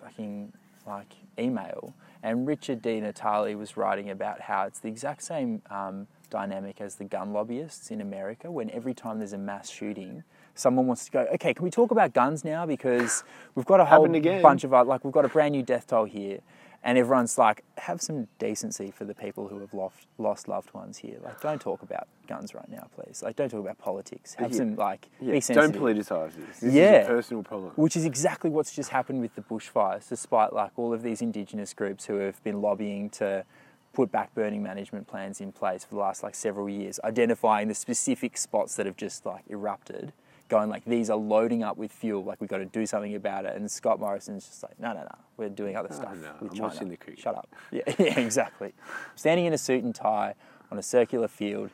[0.04, 0.54] fucking
[0.86, 6.08] like email, and Richard Di Natale was writing about how it's the exact same um,
[6.30, 8.52] dynamic as the gun lobbyists in America.
[8.52, 10.24] When every time there's a mass shooting,
[10.56, 13.24] someone wants to go, okay, can we talk about guns now because
[13.56, 14.08] we've got a whole
[14.42, 16.40] bunch of uh, like we've got a brand new death toll here.
[16.86, 20.98] And everyone's like, have some decency for the people who have lost, lost loved ones
[20.98, 21.18] here.
[21.24, 23.24] Like, don't talk about guns right now, please.
[23.24, 24.34] Like, don't talk about politics.
[24.34, 24.58] Have Yeah.
[24.58, 26.60] some, like, Yeah, be don't politicise this.
[26.60, 27.00] This Yeah.
[27.02, 27.72] is a personal problem.
[27.78, 31.74] which is exactly what's just happened with the bushfires, despite like all of these indigenous
[31.74, 33.46] groups who have been lobbying to
[33.94, 37.76] put back burning management plans in place for the last like several years, identifying the
[37.76, 40.12] specific spots that have just like erupted,
[40.54, 43.46] going like these are loading up with fuel, like we've got to do something about
[43.46, 43.56] it.
[43.56, 46.16] And Scott Morrison's just like, no, no, no, we're doing other stuff.
[46.16, 46.64] no, with I'm China.
[46.68, 47.50] watching the cricket." Shut up.
[47.72, 48.74] Yeah, yeah, exactly.
[49.16, 50.36] Standing in a suit and tie
[50.72, 51.72] on a circular field,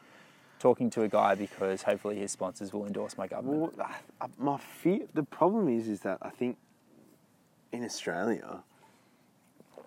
[0.59, 3.73] talking to a guy because hopefully his sponsors will endorse my government.
[3.77, 6.55] Well, I- I- my fear, the problem is, is that I think
[7.73, 8.63] in Australia,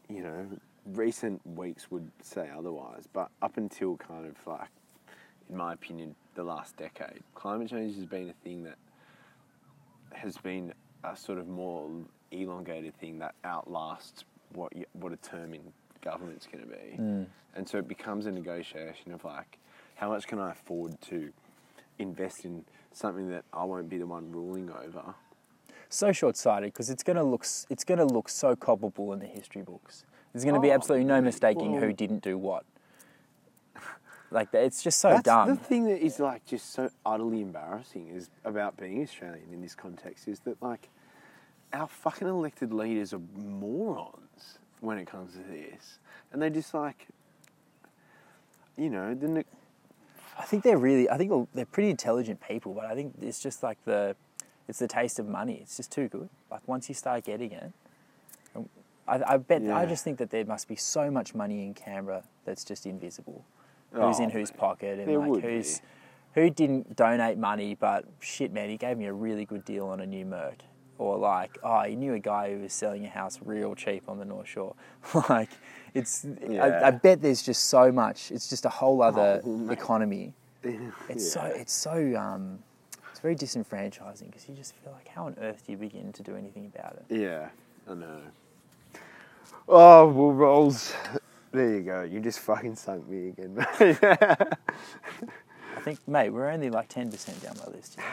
[0.08, 0.46] you know,
[0.84, 4.68] recent weeks would say otherwise, but up until kind of like,
[5.52, 8.76] in my opinion, the last decade, climate change has been a thing that
[10.12, 10.72] has been
[11.04, 11.90] a sort of more
[12.30, 14.24] elongated thing that outlasts
[14.54, 15.60] what you, what a term in
[16.02, 17.26] government's going to be, Mm.
[17.54, 19.58] and so it becomes a negotiation of like,
[19.94, 21.30] how much can I afford to
[21.98, 25.14] invest in something that I won't be the one ruling over?
[25.90, 29.26] so short-sighted because it's going to look it's going to look so culpable in the
[29.26, 30.06] history books.
[30.32, 32.64] There's going to be Oh, absolutely no mistaking who didn't do what.
[34.32, 35.48] Like that, it's just so That's dumb.
[35.48, 39.74] the thing that is like just so utterly embarrassing is about being Australian in this
[39.74, 40.88] context is that like
[41.72, 45.98] our fucking elected leaders are morons when it comes to this,
[46.32, 47.08] and they just like,
[48.76, 49.44] you know, the
[50.38, 53.62] I think they're really, I think they're pretty intelligent people, but I think it's just
[53.62, 54.16] like the,
[54.66, 55.58] it's the taste of money.
[55.62, 56.28] It's just too good.
[56.50, 57.72] Like once you start getting it,
[58.56, 58.68] um,
[59.06, 62.24] I, I bet, I just think that there must be so much money in Canberra
[62.44, 63.44] that's just invisible.
[63.92, 65.80] Who's Oh, in whose pocket and like who's,
[66.34, 66.40] be.
[66.40, 70.00] who didn't donate money, but shit, man, he gave me a really good deal on
[70.00, 70.58] a new Merc.
[70.98, 74.18] Or like, oh, he knew a guy who was selling a house real cheap on
[74.18, 74.74] the North Shore.
[75.28, 75.50] like,
[75.94, 76.80] it's, I, Yeah.
[76.84, 78.30] I bet there's just so much.
[78.30, 80.32] It's just a whole other Oh, economy.
[81.08, 82.60] It's so it's so um,
[83.10, 86.22] it's very disenfranchising because you just feel like, how on earth do you begin to
[86.22, 87.04] do anything about it?
[87.20, 87.48] Yeah,
[87.90, 88.20] I know.
[89.68, 90.92] Oh, well, Rolls.
[91.52, 92.02] There you go.
[92.02, 93.98] You just fucking sunk me again, mate.
[94.02, 97.96] I think, mate, we're only like ten percent down my list.
[97.96, 98.04] Here.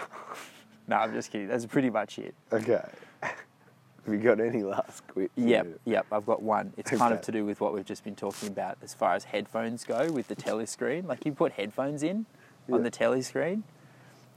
[0.87, 1.47] no, I'm just kidding.
[1.47, 2.35] That's pretty much it.
[2.51, 2.83] okay.
[3.21, 5.29] Have you got any last quick?
[5.35, 6.05] Yep, yep.
[6.11, 6.73] I've got one.
[6.77, 9.25] It's kind of to do with what we've just been talking about as far as
[9.25, 11.05] headphones go with the telescreen.
[11.05, 12.25] Like you put headphones in,
[12.71, 13.63] on the telly screen,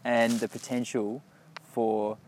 [0.04, 1.22] and the potential
[1.62, 2.18] for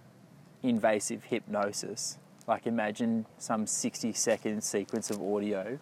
[0.62, 2.18] invasive hypnosis.
[2.47, 5.79] Like imagine some 60 second sequence of audio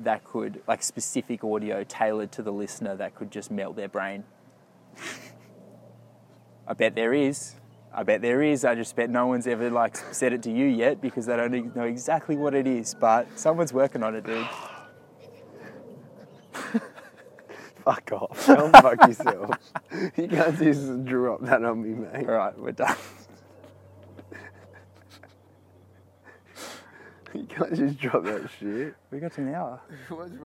[0.00, 4.24] that could, like specific audio tailored to the listener that could just melt their brain.
[6.66, 7.54] I bet there is.
[7.92, 8.64] I bet there is.
[8.64, 11.74] I just bet no one's ever like said it to you yet because they don't
[11.74, 12.94] know exactly what it is.
[12.94, 14.46] But someone's working on it, dude.
[17.84, 18.46] Fuck off.
[18.46, 19.50] Don't fuck yourself.
[20.16, 22.28] You can't just drop that on me, mate.
[22.28, 22.94] All right, we're done.
[27.34, 28.94] You can't just drop that shit.
[29.10, 29.80] We got an hour.
[30.08, 30.32] What's